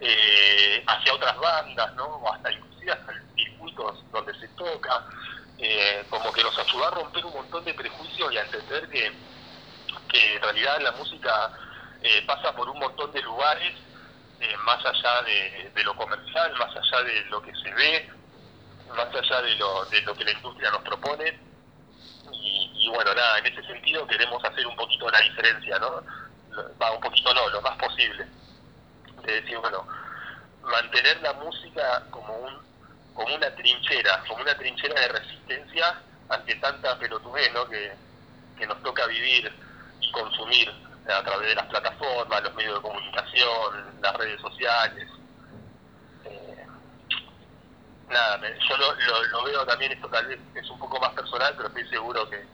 [0.00, 2.22] eh, hacia otras bandas, ¿no?
[2.30, 5.06] Hasta inclusive hasta circuitos donde se toca,
[5.58, 9.12] eh, como que nos ayuda a romper un montón de prejuicios y a entender que,
[10.08, 11.50] que en realidad la música
[12.02, 13.74] eh, pasa por un montón de lugares,
[14.64, 18.10] más allá de, de, lo comercial, más allá de lo que se ve,
[18.94, 21.40] más allá de lo, de lo que la industria nos propone.
[22.32, 26.02] Y, y bueno, nada, en ese sentido queremos hacer un poquito la diferencia, ¿no?
[26.80, 28.26] Va, un poquito no, lo más posible
[29.26, 29.86] de decir, bueno,
[30.62, 32.66] mantener la música como un
[33.16, 35.98] como una trinchera, como una trinchera de resistencia
[36.28, 37.66] ante tanta pelotudez ¿no?
[37.66, 37.92] que,
[38.58, 39.50] que nos toca vivir
[40.00, 40.70] y consumir
[41.08, 45.08] a través de las plataformas, los medios de comunicación, las redes sociales.
[46.24, 46.66] Eh,
[48.10, 48.94] nada, yo lo,
[49.30, 52.44] lo, veo también, esto tal vez es un poco más personal, pero estoy seguro que,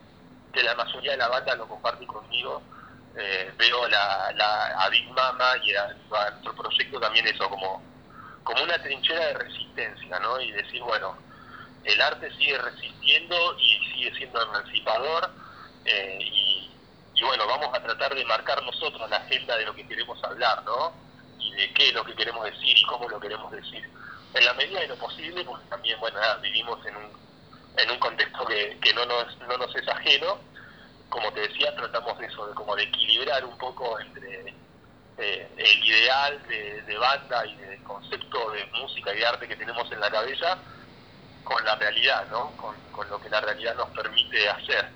[0.53, 2.62] que la mayoría de la banda lo comparte conmigo
[3.16, 7.82] eh, veo la, la, a Big Mama y a, nuestro proyecto también eso, como,
[8.42, 10.40] como una trinchera de resistencia, ¿no?
[10.40, 11.16] Y decir, bueno,
[11.84, 15.30] el arte sigue resistiendo y sigue siendo emancipador
[15.84, 16.70] eh, y,
[17.14, 20.62] y, bueno, vamos a tratar de marcar nosotros la agenda de lo que queremos hablar,
[20.64, 20.92] ¿no?
[21.38, 23.88] Y de qué es lo que queremos decir y cómo lo queremos decir.
[24.34, 27.10] En la medida de lo posible, porque también, bueno, vivimos en un,
[27.76, 30.38] en un contexto que, que no, nos, no nos es ajeno,
[31.12, 34.54] como te decía, tratamos de eso, de como de equilibrar un poco entre
[35.18, 39.92] eh, el ideal de, banda y de concepto de música y de arte que tenemos
[39.92, 40.56] en la cabeza
[41.44, 42.52] con la realidad, ¿no?
[42.56, 42.74] Con,
[43.10, 44.86] lo que la realidad nos permite hacer.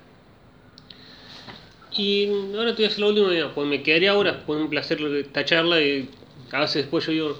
[1.91, 4.99] Y ahora te voy a hacer la última, pues me quedaría ahora, fue un placer
[5.01, 6.09] esta charla y
[6.51, 7.39] a veces después yo digo,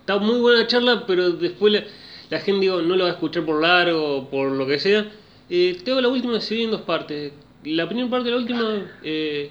[0.00, 1.84] está muy buena charla, pero después
[2.28, 5.06] la, gente digo, no lo va a escuchar por largo por lo que sea.
[5.48, 7.32] Eh, te hago la última, se en dos partes.
[7.64, 9.50] La primera parte de la última, eh,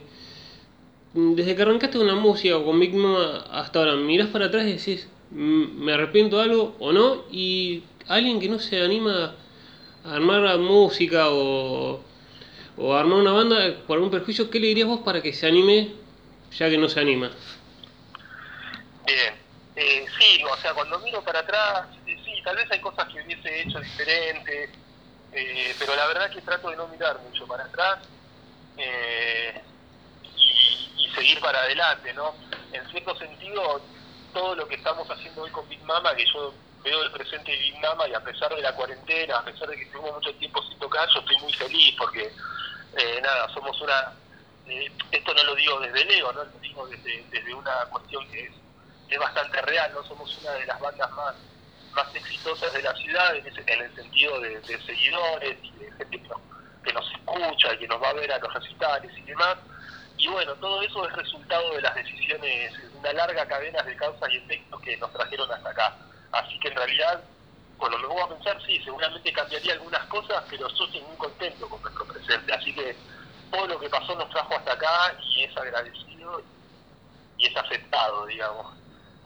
[1.14, 4.74] desde que arrancaste con la música o con Mama hasta ahora, mirás para atrás y
[4.74, 9.36] decís, mm, me arrepiento algo o no, y alguien que no se anima
[10.05, 12.01] a armar música o,
[12.78, 15.47] o a armar una banda por algún perjuicio, ¿qué le dirías vos para que se
[15.47, 15.91] anime
[16.58, 17.30] ya que no se anima?
[19.05, 19.34] Bien,
[19.76, 23.62] eh, sí, o sea, cuando miro para atrás, sí, tal vez hay cosas que hubiese
[23.62, 24.70] hecho diferentes,
[25.40, 28.00] eh, pero la verdad que trato de no mirar mucho para atrás.
[28.78, 29.62] Eh,
[31.18, 32.36] seguir para adelante, ¿no?
[32.72, 33.82] En cierto sentido,
[34.34, 37.58] todo lo que estamos haciendo hoy con Big Mama, que yo veo el presente de
[37.58, 40.62] Big Mama y a pesar de la cuarentena, a pesar de que estuvimos mucho tiempo
[40.64, 42.32] sin tocar, yo estoy muy feliz porque,
[42.98, 44.14] eh, nada, somos una...
[44.68, 46.44] Eh, esto no lo digo desde el ego, ¿no?
[46.44, 48.52] Lo digo desde, desde una cuestión que es,
[49.10, 50.04] es bastante real, ¿no?
[50.04, 51.36] Somos una de las bandas más
[51.98, 56.28] más exitosas de la ciudad en, en el sentido de, seguidores y de gente que
[56.28, 56.41] nos,
[56.84, 59.58] que nos escucha y que nos va a ver a los recitales y demás
[60.18, 64.38] y bueno, todo eso es resultado de las decisiones, una larga cadena de causas y
[64.38, 65.95] efectos que nos trajeron hasta acá.
[66.32, 67.24] Así que en realidad,
[67.78, 71.70] cuando me voy a pensar, sí, seguramente cambiaría algunas cosas, pero yo estoy muy contento
[71.70, 72.52] con nuestro presente.
[72.52, 72.95] Así que
[73.52, 76.41] todo lo que pasó nos trajo hasta acá y es agradecido
[77.38, 78.76] y es aceptado, digamos.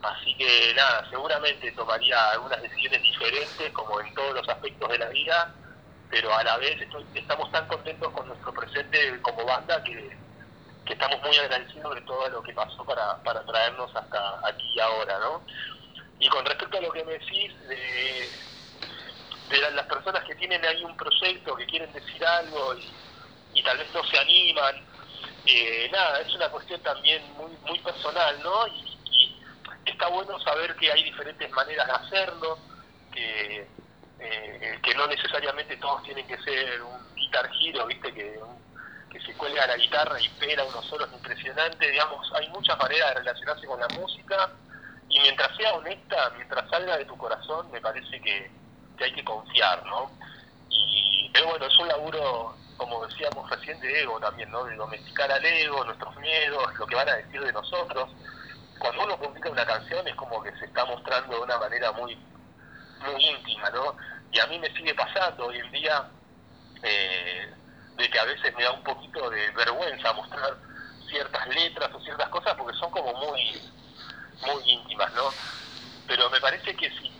[0.03, 5.09] Así que nada, seguramente tomaría algunas decisiones diferentes, como en todos los aspectos de la
[5.09, 5.55] vida,
[6.09, 6.75] pero a la vez
[7.13, 10.21] estamos tan contentos con nuestro presente como banda que
[10.85, 14.79] que estamos muy agradecidos de todo lo que pasó para, para traernos hasta aquí y
[14.79, 15.41] ahora, ¿no?
[16.19, 18.29] Y con respecto a lo que me decís de,
[19.49, 22.91] de las personas que tienen ahí un proyecto, que quieren decir algo y,
[23.53, 24.75] y tal vez no se animan,
[25.45, 28.67] eh, nada, es una cuestión también muy, muy personal, ¿no?
[28.67, 28.90] Y,
[29.85, 32.57] está bueno saber que hay diferentes maneras de hacerlo,
[33.11, 33.67] que,
[34.19, 38.13] eh, que no necesariamente todos tienen que ser un guitar giro, ¿viste?
[38.13, 38.39] Que
[39.11, 43.19] que se cuelga la guitarra y pega unos solos impresionantes, digamos, hay muchas maneras de
[43.19, 44.49] relacionarse con la música
[45.09, 48.49] y mientras sea honesta, mientras salga de tu corazón, me parece que,
[49.03, 50.11] hay que confiar, ¿no?
[50.69, 54.63] Y, pero bueno, es un laburo, como decíamos recién, de ego también, ¿no?
[54.63, 58.11] De domesticar al ego, nuestros miedos, lo que van a decir de nosotros.
[58.81, 62.15] Cuando uno publica una canción es como que se está mostrando de una manera muy,
[63.05, 63.95] muy íntima, ¿no?
[64.31, 66.09] Y a mí me sigue pasando hoy en día,
[66.81, 67.53] eh,
[67.95, 70.57] de que a veces me da un poquito de vergüenza mostrar
[71.07, 73.61] ciertas letras o ciertas cosas porque son como muy
[74.47, 75.29] muy íntimas, ¿no?
[76.07, 77.11] Pero me parece que si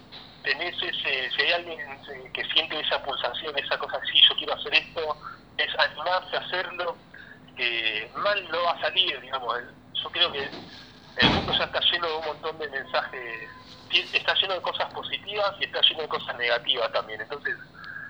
[0.42, 1.80] tenés ese, si hay alguien
[2.34, 5.18] que siente esa pulsación, esa cosa así, yo quiero hacer esto,
[5.58, 6.98] es animarse a hacerlo,
[7.56, 9.58] que mal no va a salir, digamos.
[10.02, 10.50] Yo creo que
[11.18, 13.50] el mundo ya está lleno de un montón de mensajes,
[14.14, 17.22] está lleno de cosas positivas y está lleno de cosas negativas también.
[17.22, 17.56] Entonces,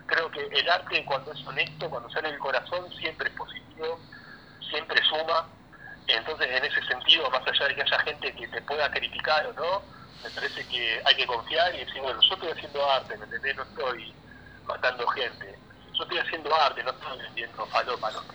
[0.05, 3.99] creo que el arte cuando es honesto, cuando sale del corazón, siempre es positivo,
[4.69, 5.47] siempre suma.
[6.07, 9.53] Entonces, en ese sentido, más allá de que haya gente que te pueda criticar o
[9.53, 9.81] no,
[10.23, 13.55] me parece que hay que confiar y decir, bueno, yo estoy haciendo arte, ¿me entendés?
[13.55, 14.13] No estoy
[14.67, 15.59] matando gente.
[15.97, 18.25] Yo estoy haciendo arte, no estoy vendiendo falopa a los.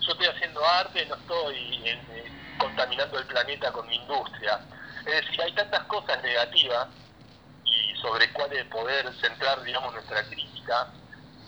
[0.00, 4.60] Yo estoy haciendo arte, no estoy eh, contaminando el planeta con mi industria.
[5.06, 6.88] Es decir, hay tantas cosas negativas
[7.64, 10.88] y sobre cuáles poder centrar, digamos, nuestra crítica,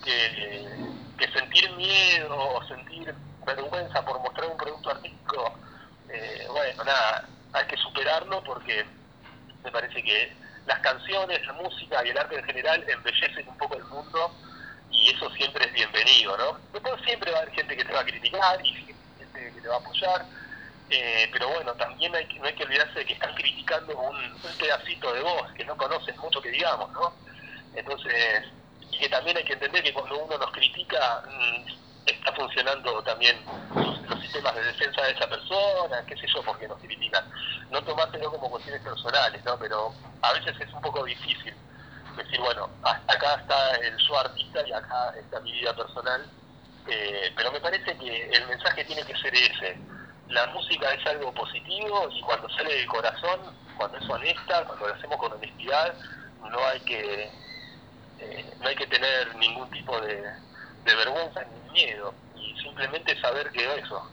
[0.03, 3.13] que, sentir miedo o sentir
[3.45, 5.53] vergüenza por mostrar un producto artístico,
[6.09, 8.85] eh, bueno, nada, hay que superarlo porque
[9.63, 10.33] me parece que
[10.65, 14.31] las canciones, la música y el arte en general embellecen un poco el mundo
[14.91, 16.57] y eso siempre es bienvenido, ¿no?
[16.73, 19.67] Después siempre va a haber gente que te va a criticar y gente que te
[19.67, 20.25] va a apoyar,
[20.89, 24.17] eh, pero bueno, también hay no hay que olvidarse de que están criticando un,
[24.57, 27.13] pedacito de voz que no conocen mucho que digamos, ¿no?
[27.75, 28.45] Entonces,
[28.91, 31.71] y que también hay que entender que cuando uno nos critica, mm,
[32.05, 33.37] está funcionando también
[33.75, 37.23] los, sistemas de defensa de esa persona, qué sé yo, porque nos critican.
[37.71, 39.57] No tomártelo como cuestiones personales, ¿no?
[39.57, 41.53] Pero a veces es un poco difícil
[42.17, 46.21] decir, bueno, hasta acá está el yo artista y acá está mi vida personal
[46.87, 49.77] Eh, pero me parece que el mensaje tiene que ser ese.
[50.29, 53.39] La música es algo positivo y cuando sale del corazón,
[53.75, 55.95] cuando es honesta, cuando lo hacemos con honestidad,
[56.39, 57.31] no hay que
[58.19, 60.23] eh, no hay que tener ningún tipo de,
[60.83, 64.11] vergüenza ni miedo y simplemente saber que eso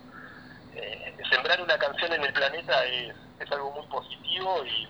[0.74, 4.88] eh, sembrar una canción en el planeta es, es algo muy positivo y,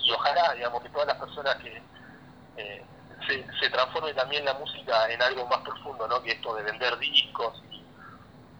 [0.00, 1.82] y ojalá digamos que todas las personas que
[2.56, 2.84] eh,
[3.26, 6.98] se, se transforme también la música en algo más profundo no que esto de vender
[6.98, 7.62] discos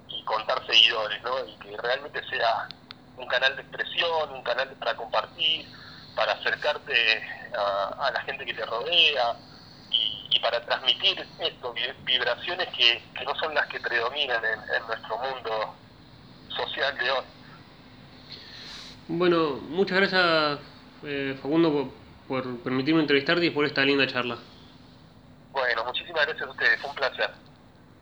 [0.09, 2.68] y, contar seguidores no y que realmente sea
[3.16, 5.66] un canal de expresión un canal para compartir
[6.14, 7.22] para acercarte
[7.56, 9.36] a, a la gente que te rodea
[10.30, 15.74] y, para transmitir esto, vibraciones que, no son las que predominan en, nuestro mundo
[16.48, 17.24] social de hoy.
[19.09, 20.61] Bueno, muchas gracias
[21.04, 21.90] eh, Facundo
[22.28, 24.38] por, por permitirme entrevistarte y por esta linda charla.
[25.52, 27.30] Bueno, muchísimas gracias a ustedes, fue un placer.